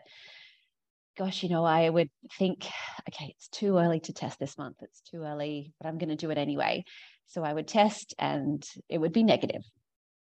gosh, 1.17 1.43
you 1.43 1.49
know, 1.49 1.65
I 1.65 1.89
would 1.89 2.09
think, 2.37 2.67
okay, 3.09 3.33
it's 3.35 3.47
too 3.49 3.77
early 3.77 3.99
to 4.01 4.13
test 4.13 4.39
this 4.39 4.57
month. 4.57 4.77
It's 4.81 5.01
too 5.01 5.23
early, 5.23 5.73
but 5.79 5.87
I'm 5.87 5.97
going 5.97 6.09
to 6.09 6.15
do 6.15 6.29
it 6.29 6.37
anyway. 6.37 6.83
So 7.25 7.43
I 7.43 7.53
would 7.53 7.67
test 7.67 8.13
and 8.19 8.63
it 8.87 8.99
would 8.99 9.13
be 9.13 9.23
negative. 9.23 9.63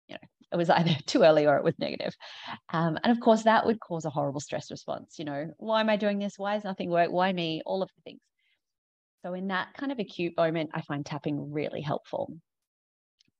You 0.07 0.15
know, 0.15 0.27
it 0.53 0.55
was 0.55 0.69
either 0.69 0.95
too 1.05 1.23
early 1.23 1.45
or 1.45 1.57
it 1.57 1.63
was 1.63 1.77
negative. 1.77 2.13
Um, 2.71 2.97
and 3.03 3.11
of 3.11 3.19
course, 3.19 3.43
that 3.43 3.65
would 3.65 3.79
cause 3.79 4.05
a 4.05 4.09
horrible 4.09 4.39
stress 4.39 4.71
response. 4.71 5.19
You 5.19 5.25
know, 5.25 5.51
why 5.57 5.81
am 5.81 5.89
I 5.89 5.97
doing 5.97 6.17
this? 6.17 6.33
Why 6.37 6.55
is 6.55 6.63
nothing 6.63 6.89
work? 6.89 7.11
Why 7.11 7.31
me? 7.33 7.61
All 7.65 7.83
of 7.83 7.89
the 7.95 8.01
things. 8.03 8.21
So, 9.23 9.33
in 9.33 9.47
that 9.47 9.73
kind 9.73 9.91
of 9.91 9.99
acute 9.99 10.37
moment, 10.37 10.69
I 10.73 10.81
find 10.81 11.05
tapping 11.05 11.51
really 11.51 11.81
helpful. 11.81 12.31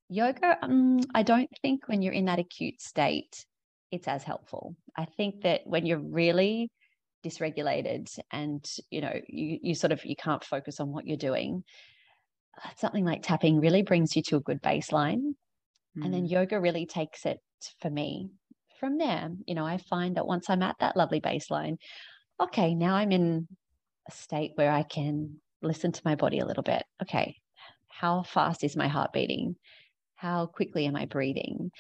Yoga, 0.10 0.58
um, 0.62 1.00
I 1.14 1.24
don't 1.24 1.50
think 1.62 1.88
when 1.88 2.02
you're 2.02 2.14
in 2.14 2.26
that 2.26 2.40
acute 2.40 2.82
state, 2.82 3.46
it's 3.92 4.08
as 4.08 4.24
helpful. 4.24 4.76
I 4.98 5.06
think 5.06 5.42
that 5.42 5.62
when 5.66 5.86
you're 5.86 6.00
really 6.00 6.72
dysregulated 7.26 8.20
and 8.32 8.66
you 8.90 9.02
know 9.02 9.14
you 9.28 9.60
you 9.62 9.76
sort 9.76 9.92
of 9.92 10.06
you 10.06 10.16
can't 10.16 10.44
focus 10.44 10.80
on 10.80 10.92
what 10.92 11.08
you're 11.08 11.18
doing 11.18 11.64
something 12.78 13.04
like 13.04 13.22
tapping 13.24 13.60
really 13.60 13.82
brings 13.82 14.16
you 14.16 14.22
to 14.22 14.38
a 14.38 14.42
good 14.42 14.62
baseline 14.62 15.34
and 16.02 16.14
then 16.14 16.26
mm. 16.26 16.32
yoga 16.32 16.60
really 16.60 16.86
takes 16.86 17.26
it 17.26 17.40
for 17.82 17.90
me 17.90 18.30
from 18.80 18.98
there. 18.98 19.30
You 19.46 19.56
know, 19.56 19.66
I 19.66 19.78
find 19.78 20.18
that 20.18 20.28
once 20.28 20.50
I'm 20.50 20.62
at 20.62 20.76
that 20.80 20.98
lovely 20.98 21.22
baseline, 21.22 21.78
okay, 22.40 22.76
now 22.76 22.96
I'm 22.96 23.12
in 23.12 23.48
a 24.08 24.12
state 24.12 24.52
where 24.56 24.72
I 24.72 24.84
can 24.84 25.38
listen 25.62 25.92
to 25.92 26.02
my 26.06 26.16
body 26.16 26.40
a 26.40 26.46
little 26.46 26.64
bit. 26.64 26.84
Okay, 27.02 27.38
how 27.88 28.24
fast 28.24 28.64
is 28.64 28.76
my 28.76 28.88
heart 28.88 29.14
beating? 29.14 29.56
How 30.16 30.46
quickly 30.48 30.86
am 30.86 30.96
I 30.96 31.06
breathing? 31.06 31.72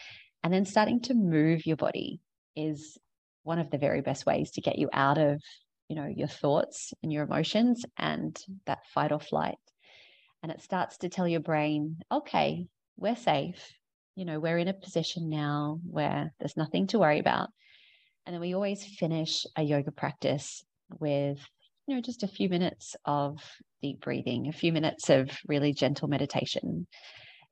And 0.43 0.53
then 0.53 0.65
starting 0.65 1.01
to 1.01 1.13
move 1.13 1.65
your 1.65 1.77
body 1.77 2.19
is 2.55 2.97
one 3.45 3.60
of 3.60 3.69
the 3.71 3.77
very 3.77 4.01
best 4.01 4.25
ways 4.25 4.51
to 4.51 4.62
get 4.62 4.77
you 4.77 4.89
out 4.91 5.17
of, 5.17 5.41
you 5.88 5.95
know, 5.95 6.08
your 6.13 6.27
thoughts 6.27 6.93
and 7.01 7.13
your 7.13 7.23
emotions 7.23 7.86
and 7.97 8.34
mm. 8.34 8.58
that 8.65 8.86
fight 8.93 9.13
or 9.13 9.19
flight. 9.19 9.55
And 10.43 10.51
it 10.51 10.62
starts 10.62 10.97
to 10.97 11.10
tell 11.10 11.27
your 11.27 11.39
brain, 11.39 11.97
okay, 12.12 12.67
we're 12.97 13.15
safe 13.15 13.73
you 14.15 14.23
know, 14.23 14.39
we're 14.39 14.58
in 14.58 14.69
a 14.69 14.73
position 14.73 15.29
now 15.29 15.79
where 15.89 16.34
there's 16.39 16.58
nothing 16.58 16.88
to 16.88 16.99
worry 16.99 17.19
about. 17.19 17.49
And 18.25 18.34
then 18.34 18.41
we 18.41 18.55
always 18.55 18.84
finish 18.84 19.45
a 19.55 19.62
yoga 19.62 19.91
practice 19.91 20.63
with, 20.99 21.39
you 21.86 21.95
know, 21.95 22.01
just 22.01 22.23
a 22.23 22.27
few 22.27 22.49
minutes 22.49 22.95
of 23.05 23.39
deep 23.81 24.01
breathing, 24.01 24.47
a 24.47 24.53
few 24.53 24.71
minutes 24.71 25.10
of 25.10 25.29
really 25.47 25.73
gentle 25.73 26.08
meditation, 26.08 26.88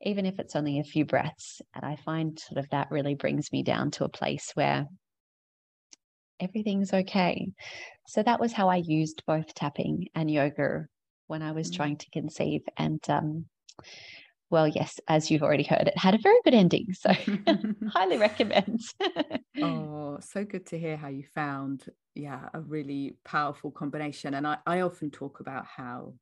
even 0.01 0.25
if 0.25 0.39
it's 0.39 0.56
only 0.56 0.79
a 0.79 0.86
few 0.86 1.06
breaths. 1.06 1.62
And 1.75 1.86
I 1.86 1.97
find 1.97 2.39
sort 2.39 2.63
of 2.63 2.69
that 2.69 2.89
really 2.89 3.13
brings 3.13 3.51
me 3.51 3.62
down 3.62 3.91
to 3.91 4.06
a 4.06 4.10
place 4.10 4.51
where 4.56 4.88
everything's 6.43 6.93
okay. 6.93 7.51
So 8.08 8.21
that 8.23 8.39
was 8.39 8.53
how 8.53 8.69
I 8.69 8.77
used 8.77 9.23
both 9.25 9.53
tapping 9.53 10.08
and 10.15 10.29
yoga 10.29 10.88
when 11.27 11.41
I 11.41 11.51
was 11.51 11.67
mm-hmm. 11.67 11.77
trying 11.77 11.97
to 11.97 12.10
conceive. 12.12 12.62
And 12.77 13.01
um, 13.10 13.45
well, 14.49 14.67
yes, 14.67 14.99
as 15.08 15.32
you've 15.32 15.43
already 15.43 15.63
heard, 15.63 15.88
it 15.88 15.97
had 15.97 16.13
a 16.13 16.19
very 16.21 16.39
good 16.43 16.53
ending. 16.53 16.93
So 16.93 17.12
highly 17.89 18.17
recommend. 18.17 18.82
oh, 19.62 20.19
so 20.21 20.43
good 20.43 20.65
to 20.67 20.79
hear 20.79 20.97
how 20.97 21.08
you 21.08 21.23
found, 21.34 21.86
yeah, 22.13 22.49
a 22.53 22.62
really 22.62 23.17
powerful 23.25 23.71
combination. 23.71 24.36
And 24.36 24.45
I, 24.45 24.58
I 24.67 24.82
often 24.82 25.10
talk 25.10 25.39
about 25.39 25.65
how 25.65 26.13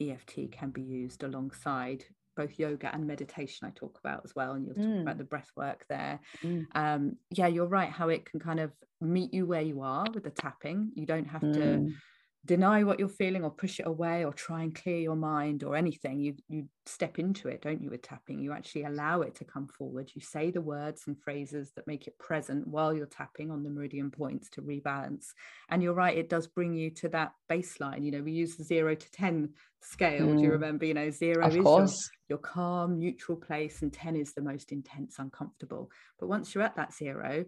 EFT 0.00 0.52
can 0.52 0.70
be 0.70 0.82
used 0.82 1.22
alongside 1.24 2.04
both 2.36 2.58
yoga 2.58 2.90
and 2.92 3.06
meditation 3.06 3.66
I 3.66 3.70
talk 3.74 3.98
about 3.98 4.22
as 4.24 4.34
well. 4.34 4.52
And 4.52 4.66
you'll 4.66 4.74
talk 4.74 4.84
mm. 4.84 5.02
about 5.02 5.18
the 5.18 5.24
breath 5.24 5.50
work 5.56 5.84
there. 5.88 6.20
Mm. 6.42 6.66
Um, 6.74 7.16
yeah, 7.30 7.46
you're 7.46 7.66
right, 7.66 7.90
how 7.90 8.08
it 8.08 8.24
can 8.24 8.40
kind 8.40 8.60
of 8.60 8.72
meet 9.00 9.34
you 9.34 9.46
where 9.46 9.62
you 9.62 9.82
are 9.82 10.06
with 10.12 10.24
the 10.24 10.30
tapping. 10.30 10.90
You 10.94 11.06
don't 11.06 11.26
have 11.26 11.42
mm. 11.42 11.54
to 11.54 11.92
deny 12.44 12.84
what 12.84 12.98
you're 12.98 13.08
feeling 13.08 13.42
or 13.42 13.50
push 13.50 13.80
it 13.80 13.86
away 13.86 14.24
or 14.24 14.32
try 14.32 14.62
and 14.62 14.74
clear 14.74 14.98
your 14.98 15.16
mind 15.16 15.64
or 15.64 15.76
anything 15.76 16.20
you 16.20 16.34
you 16.48 16.68
step 16.86 17.18
into 17.18 17.48
it 17.48 17.62
don't 17.62 17.82
you 17.82 17.88
with 17.88 18.02
tapping 18.02 18.38
you 18.38 18.52
actually 18.52 18.84
allow 18.84 19.22
it 19.22 19.34
to 19.34 19.44
come 19.44 19.66
forward 19.66 20.10
you 20.14 20.20
say 20.20 20.50
the 20.50 20.60
words 20.60 21.04
and 21.06 21.18
phrases 21.18 21.72
that 21.74 21.86
make 21.86 22.06
it 22.06 22.18
present 22.18 22.66
while 22.66 22.92
you're 22.92 23.06
tapping 23.06 23.50
on 23.50 23.62
the 23.62 23.70
meridian 23.70 24.10
points 24.10 24.50
to 24.50 24.60
rebalance 24.60 25.28
and 25.70 25.82
you're 25.82 25.94
right 25.94 26.18
it 26.18 26.28
does 26.28 26.46
bring 26.46 26.74
you 26.74 26.90
to 26.90 27.08
that 27.08 27.32
baseline 27.50 28.04
you 28.04 28.10
know 28.10 28.22
we 28.22 28.32
use 28.32 28.56
the 28.56 28.64
0 28.64 28.94
to 28.94 29.10
10 29.12 29.48
scale 29.80 30.26
mm. 30.26 30.36
do 30.36 30.42
you 30.42 30.48
mm. 30.50 30.52
remember 30.52 30.84
you 30.84 30.94
know 30.94 31.10
0 31.10 31.44
of 31.44 31.56
is 31.56 31.64
your, 31.64 31.88
your 32.28 32.38
calm 32.38 32.98
neutral 32.98 33.38
place 33.38 33.80
and 33.80 33.92
10 33.92 34.16
is 34.16 34.34
the 34.34 34.42
most 34.42 34.70
intense 34.70 35.16
uncomfortable 35.18 35.90
but 36.20 36.28
once 36.28 36.54
you're 36.54 36.64
at 36.64 36.76
that 36.76 36.92
0 36.92 37.44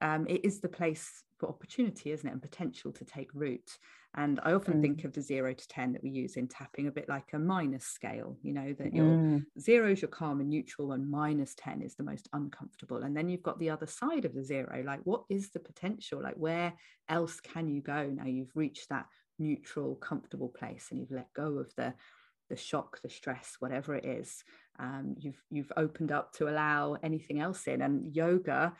um, 0.00 0.26
it 0.28 0.44
is 0.44 0.60
the 0.60 0.68
place 0.68 1.24
for 1.38 1.48
opportunity, 1.48 2.12
isn't 2.12 2.28
it, 2.28 2.32
and 2.32 2.42
potential 2.42 2.92
to 2.92 3.04
take 3.04 3.30
root. 3.34 3.78
And 4.18 4.40
I 4.42 4.52
often 4.52 4.74
mm. 4.74 4.82
think 4.82 5.04
of 5.04 5.12
the 5.12 5.22
zero 5.22 5.54
to 5.54 5.68
10 5.68 5.92
that 5.92 6.02
we 6.02 6.10
use 6.10 6.34
in 6.34 6.48
tapping 6.48 6.88
a 6.88 6.90
bit 6.90 7.08
like 7.08 7.32
a 7.34 7.38
minus 7.38 7.84
scale, 7.84 8.36
you 8.42 8.52
know, 8.52 8.74
that 8.76 8.92
your 8.92 9.06
mm. 9.06 9.44
zero 9.60 9.92
is 9.92 10.02
your 10.02 10.08
calm 10.08 10.40
and 10.40 10.50
neutral, 10.50 10.90
and 10.90 11.08
minus 11.08 11.54
10 11.54 11.82
is 11.82 11.94
the 11.94 12.02
most 12.02 12.28
uncomfortable. 12.32 13.04
And 13.04 13.16
then 13.16 13.28
you've 13.28 13.44
got 13.44 13.60
the 13.60 13.70
other 13.70 13.86
side 13.86 14.24
of 14.24 14.34
the 14.34 14.42
zero, 14.42 14.82
like 14.84 14.98
what 15.04 15.22
is 15.30 15.50
the 15.50 15.60
potential? 15.60 16.20
Like 16.20 16.34
where 16.34 16.74
else 17.08 17.38
can 17.38 17.68
you 17.68 17.80
go 17.80 18.10
now 18.12 18.26
you've 18.26 18.54
reached 18.56 18.88
that 18.88 19.06
neutral, 19.38 19.94
comfortable 19.94 20.48
place 20.48 20.88
and 20.90 20.98
you've 20.98 21.12
let 21.12 21.32
go 21.32 21.58
of 21.58 21.72
the 21.76 21.94
the 22.50 22.56
shock, 22.56 23.00
the 23.02 23.10
stress, 23.10 23.56
whatever 23.60 23.94
it 23.94 24.04
is. 24.04 24.42
Um, 24.80 25.14
you've 25.16 25.40
you've 25.48 25.72
opened 25.76 26.10
up 26.10 26.32
to 26.34 26.48
allow 26.48 26.96
anything 27.04 27.40
else 27.40 27.68
in. 27.68 27.82
And 27.82 28.16
yoga 28.16 28.74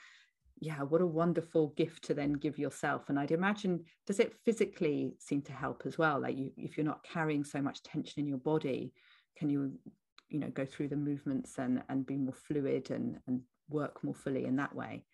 yeah 0.61 0.83
what 0.83 1.01
a 1.01 1.07
wonderful 1.07 1.69
gift 1.77 2.05
to 2.05 2.15
then 2.15 2.33
give 2.33 2.59
yourself. 2.59 3.09
And 3.09 3.19
i'd 3.19 3.31
imagine 3.31 3.85
does 4.07 4.21
it 4.21 4.35
physically 4.45 5.15
seem 5.19 5.43
to 5.43 5.53
help 5.53 5.83
as 5.85 5.99
well? 5.99 6.21
Like 6.21 6.37
you 6.37 6.51
if 6.57 6.77
you're 6.77 6.87
not 6.87 7.05
carrying 7.05 7.45
so 7.45 7.61
much 7.61 7.83
tension 7.83 8.21
in 8.21 8.29
your 8.29 8.39
body 8.39 8.93
can 9.37 9.49
you 9.49 9.73
you 10.29 10.39
know 10.39 10.49
go 10.49 10.65
through 10.65 10.89
the 10.89 10.97
movements 10.97 11.59
and 11.59 11.83
and 11.89 12.07
be 12.07 12.17
more 12.17 12.35
fluid 12.35 12.91
and 12.91 13.19
and 13.27 13.41
work 13.69 14.03
more 14.03 14.15
fully 14.15 14.45
in 14.45 14.57
that 14.57 14.75
way? 14.75 15.05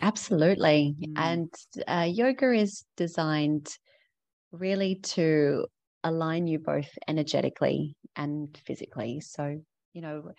Absolutely. 0.00 0.94
Mm. 1.00 1.12
and 1.16 1.54
uh, 1.88 2.06
yoga 2.08 2.52
is 2.52 2.84
designed 2.96 3.68
really 4.52 4.96
to 4.96 5.66
align 6.04 6.46
you 6.46 6.58
both 6.58 6.88
energetically 7.08 7.96
and 8.16 8.58
physically. 8.64 9.20
So 9.20 9.60
you 9.92 10.02
know 10.02 10.32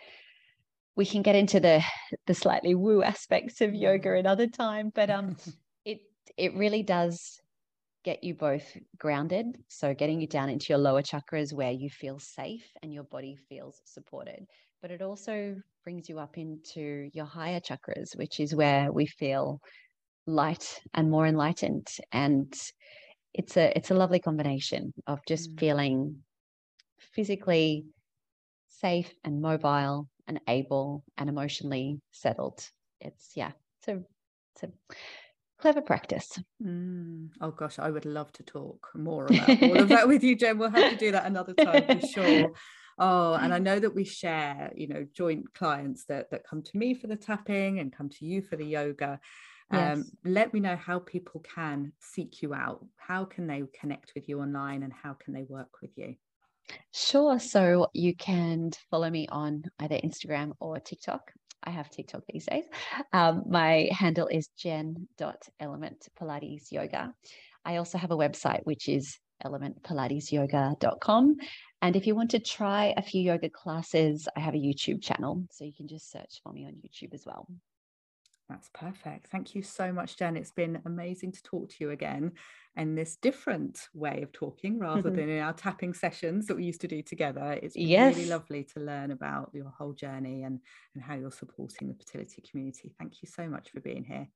we 0.96 1.06
can 1.06 1.22
get 1.22 1.36
into 1.36 1.60
the 1.60 1.84
the 2.28 2.34
slightly 2.34 2.76
woo 2.76 3.02
aspects 3.04 3.62
of 3.62 3.74
yoga 3.74 4.14
another 4.14 4.48
time 4.48 4.92
but 4.94 5.10
um 5.10 5.36
it 5.86 6.00
it 6.38 6.54
really 6.56 6.84
does 6.84 7.42
get 8.04 8.24
you 8.24 8.34
both 8.34 8.66
grounded. 8.98 9.46
So 9.68 9.94
getting 9.94 10.20
you 10.22 10.28
down 10.28 10.50
into 10.50 10.68
your 10.70 10.80
lower 10.80 11.02
chakras 11.02 11.54
where 11.54 11.72
you 11.72 11.90
feel 11.90 12.20
safe 12.20 12.66
and 12.82 12.94
your 12.94 13.04
body 13.04 13.38
feels 13.50 13.82
supported. 13.86 14.46
But 14.82 14.92
it 14.92 15.02
also 15.02 15.56
brings 15.84 16.10
you 16.10 16.20
up 16.20 16.38
into 16.38 17.10
your 17.14 17.26
higher 17.26 17.60
chakras 17.60 18.16
which 18.16 18.40
is 18.40 18.56
where 18.56 18.92
we 18.92 19.06
feel 19.06 19.60
light 20.26 20.82
and 20.94 21.10
more 21.10 21.28
enlightened. 21.28 21.88
And 22.12 22.54
it's 23.34 23.58
a 23.58 23.76
it's 23.78 23.92
a 23.92 23.96
lovely 23.96 24.20
combination 24.20 24.94
of 25.08 25.20
just 25.28 25.52
mm. 25.52 25.60
feeling 25.60 26.24
physically 27.14 27.86
safe 28.68 29.14
and 29.24 29.42
mobile 29.42 30.08
and 30.32 30.40
able 30.48 31.04
and 31.18 31.30
emotionally 31.30 32.00
settled. 32.12 32.66
It's 33.02 33.32
yeah, 33.36 33.52
it's 33.80 33.88
a 33.90 34.02
it's 34.56 34.64
a 34.64 34.70
clever 35.60 35.82
practice. 35.82 36.40
Mm. 36.64 37.30
Oh 37.42 37.52
gosh, 37.52 37.80
I 37.80 37.90
would 37.90 38.06
love 38.06 38.32
to 38.34 38.44
talk 38.44 38.88
more 38.96 39.26
about 39.30 39.62
all 39.62 39.78
of 39.78 39.90
that 39.90 40.08
with 40.08 40.24
you, 40.24 40.38
Jen. 40.38 40.58
We'll 40.58 40.70
have 40.70 40.90
to 40.90 40.96
do 40.96 41.12
that 41.12 41.26
another 41.26 41.54
time 41.54 41.84
for 41.86 42.08
sure. 42.08 42.54
Oh, 42.98 43.34
and 43.34 43.54
I 43.54 43.60
know 43.60 43.80
that 43.80 43.96
we 43.96 44.04
share, 44.06 44.72
you 44.76 44.88
know, 44.88 45.06
joint 45.14 45.54
clients 45.54 46.06
that 46.06 46.32
that 46.32 46.48
come 46.48 46.62
to 46.62 46.78
me 46.78 46.94
for 46.94 47.08
the 47.08 47.16
tapping 47.18 47.80
and 47.80 47.92
come 47.92 48.10
to 48.10 48.26
you 48.26 48.42
for 48.42 48.56
the 48.56 48.66
yoga. 48.66 49.20
Um, 49.72 50.06
let 50.26 50.54
me 50.54 50.60
know 50.60 50.76
how 50.76 51.00
people 51.00 51.42
can 51.42 51.94
seek 52.00 52.42
you 52.42 52.54
out. 52.54 52.86
How 52.98 53.26
can 53.26 53.48
they 53.48 53.64
connect 53.80 54.14
with 54.16 54.30
you 54.30 54.40
online 54.42 54.84
and 54.84 54.94
how 54.94 55.14
can 55.14 55.34
they 55.34 55.44
work 55.44 55.82
with 55.82 55.92
you? 55.98 56.16
Sure. 56.94 57.40
So 57.40 57.88
you 57.94 58.16
can 58.16 58.72
follow 58.90 59.10
me 59.10 59.28
on 59.30 59.64
either 59.80 59.96
Instagram 59.96 60.54
or 60.60 60.80
TikTok. 60.80 61.32
I 61.64 61.70
have 61.70 61.90
TikTok 61.90 62.24
these 62.28 62.46
days. 62.46 62.66
Um, 63.14 63.44
my 63.48 63.88
handle 63.92 64.28
is 64.28 64.50
jen.element 64.58 66.08
Pilates 66.20 66.72
Yoga. 66.72 67.14
I 67.64 67.76
also 67.78 67.98
have 67.98 68.12
a 68.12 68.18
website, 68.18 68.62
which 68.64 68.90
is 68.90 69.20
elementpilatesyoga.com. 69.46 71.36
And 71.84 71.96
if 71.96 72.06
you 72.08 72.16
want 72.16 72.32
to 72.32 72.40
try 72.40 72.94
a 72.96 73.02
few 73.02 73.22
yoga 73.22 73.50
classes, 73.50 74.28
I 74.36 74.40
have 74.40 74.54
a 74.54 74.58
YouTube 74.58 75.02
channel. 75.02 75.44
So 75.52 75.66
you 75.66 75.74
can 75.74 75.88
just 75.88 76.12
search 76.12 76.42
for 76.44 76.52
me 76.52 76.66
on 76.66 76.74
YouTube 76.74 77.14
as 77.14 77.26
well. 77.26 77.48
That's 78.52 78.70
perfect. 78.74 79.28
Thank 79.28 79.56
you 79.56 79.64
so 79.64 79.94
much, 79.94 80.18
Jen. 80.18 80.36
It's 80.36 80.52
been 80.52 80.82
amazing 80.86 81.32
to 81.32 81.42
talk 81.42 81.70
to 81.70 81.76
you 81.80 81.92
again 81.92 82.34
in 82.76 82.96
this 82.96 83.16
different 83.16 83.88
way 83.94 84.24
of 84.24 84.34
talking 84.34 84.78
rather 84.78 85.04
mm-hmm. 85.04 85.16
than 85.16 85.30
in 85.30 85.42
our 85.42 85.54
tapping 85.54 85.94
sessions 85.94 86.48
that 86.48 86.58
we 86.58 86.66
used 86.66 86.82
to 86.82 86.88
do 86.88 87.02
together. 87.02 87.58
It's 87.64 87.78
yes. 87.78 88.14
really 88.14 88.28
lovely 88.28 88.66
to 88.74 88.82
learn 88.82 89.12
about 89.12 89.52
your 89.54 89.70
whole 89.70 89.94
journey 89.94 90.44
and, 90.44 90.60
and 90.96 91.02
how 91.02 91.16
you're 91.16 91.32
supporting 91.32 91.88
the 91.88 91.94
fertility 91.94 92.44
community. 92.50 92.94
Thank 93.00 93.22
you 93.22 93.30
so 93.34 93.48
much 93.48 93.70
for 93.70 93.80
being 93.80 94.04
here. 94.04 94.28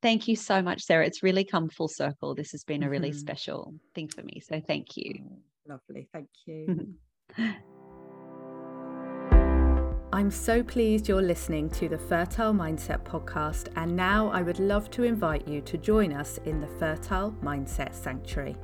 Thank 0.00 0.28
you 0.28 0.36
so 0.36 0.62
much, 0.62 0.82
Sarah. 0.82 1.04
It's 1.04 1.24
really 1.24 1.44
come 1.44 1.68
full 1.68 1.88
circle. 1.88 2.36
This 2.36 2.52
has 2.52 2.62
been 2.62 2.84
a 2.84 2.88
really 2.88 3.10
mm-hmm. 3.10 3.18
special 3.26 3.74
thing 3.96 4.06
for 4.06 4.22
me. 4.22 4.40
So 4.40 4.60
thank 4.64 4.96
you. 4.96 5.14
Oh, 5.18 5.38
lovely. 5.68 6.08
Thank 6.12 6.28
you. 6.46 6.94
I'm 10.14 10.30
so 10.30 10.62
pleased 10.62 11.08
you're 11.08 11.20
listening 11.20 11.68
to 11.70 11.88
the 11.88 11.98
Fertile 11.98 12.54
Mindset 12.54 13.02
podcast, 13.02 13.66
and 13.74 13.96
now 13.96 14.28
I 14.28 14.42
would 14.42 14.60
love 14.60 14.88
to 14.92 15.02
invite 15.02 15.48
you 15.48 15.60
to 15.62 15.76
join 15.76 16.12
us 16.12 16.38
in 16.44 16.60
the 16.60 16.68
Fertile 16.68 17.34
Mindset 17.42 17.92
Sanctuary. 17.92 18.54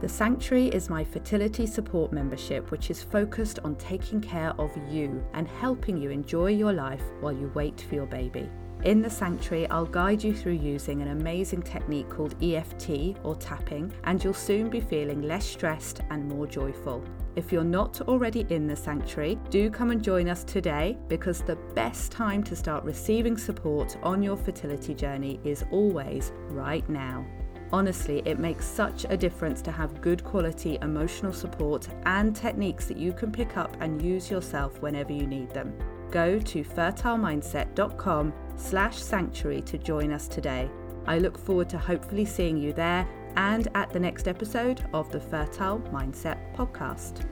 The 0.00 0.08
Sanctuary 0.08 0.68
is 0.68 0.88
my 0.88 1.02
fertility 1.02 1.66
support 1.66 2.12
membership, 2.12 2.70
which 2.70 2.88
is 2.88 3.02
focused 3.02 3.58
on 3.64 3.74
taking 3.74 4.20
care 4.20 4.50
of 4.60 4.70
you 4.88 5.26
and 5.34 5.48
helping 5.48 5.96
you 5.96 6.10
enjoy 6.10 6.50
your 6.52 6.72
life 6.72 7.02
while 7.18 7.32
you 7.32 7.50
wait 7.52 7.80
for 7.80 7.96
your 7.96 8.06
baby. 8.06 8.48
In 8.84 9.00
the 9.00 9.08
sanctuary, 9.08 9.70
I'll 9.70 9.86
guide 9.86 10.24
you 10.24 10.34
through 10.34 10.54
using 10.54 11.02
an 11.02 11.08
amazing 11.08 11.62
technique 11.62 12.08
called 12.08 12.34
EFT 12.42 13.16
or 13.22 13.36
tapping, 13.36 13.92
and 14.02 14.22
you'll 14.22 14.34
soon 14.34 14.70
be 14.70 14.80
feeling 14.80 15.22
less 15.22 15.46
stressed 15.46 16.00
and 16.10 16.28
more 16.28 16.48
joyful. 16.48 17.04
If 17.36 17.52
you're 17.52 17.62
not 17.62 18.00
already 18.02 18.44
in 18.50 18.66
the 18.66 18.74
sanctuary, 18.74 19.38
do 19.50 19.70
come 19.70 19.92
and 19.92 20.02
join 20.02 20.28
us 20.28 20.42
today 20.42 20.98
because 21.06 21.42
the 21.42 21.54
best 21.76 22.10
time 22.10 22.42
to 22.42 22.56
start 22.56 22.82
receiving 22.82 23.36
support 23.36 23.96
on 24.02 24.20
your 24.20 24.36
fertility 24.36 24.94
journey 24.94 25.38
is 25.44 25.64
always 25.70 26.32
right 26.48 26.86
now. 26.90 27.24
Honestly, 27.72 28.20
it 28.24 28.40
makes 28.40 28.66
such 28.66 29.06
a 29.08 29.16
difference 29.16 29.62
to 29.62 29.70
have 29.70 30.00
good 30.00 30.24
quality 30.24 30.76
emotional 30.82 31.32
support 31.32 31.88
and 32.04 32.34
techniques 32.34 32.86
that 32.86 32.98
you 32.98 33.12
can 33.12 33.30
pick 33.30 33.56
up 33.56 33.76
and 33.78 34.02
use 34.02 34.28
yourself 34.28 34.82
whenever 34.82 35.12
you 35.12 35.28
need 35.28 35.50
them 35.50 35.72
go 36.12 36.38
to 36.38 36.62
fertilemindset.com 36.62 38.32
slash 38.56 38.96
sanctuary 38.96 39.62
to 39.62 39.78
join 39.78 40.12
us 40.12 40.28
today. 40.28 40.70
I 41.06 41.18
look 41.18 41.36
forward 41.36 41.68
to 41.70 41.78
hopefully 41.78 42.24
seeing 42.24 42.56
you 42.56 42.72
there 42.72 43.08
and 43.36 43.66
at 43.74 43.90
the 43.90 43.98
next 43.98 44.28
episode 44.28 44.84
of 44.92 45.10
the 45.10 45.20
Fertile 45.20 45.80
Mindset 45.92 46.38
podcast. 46.54 47.26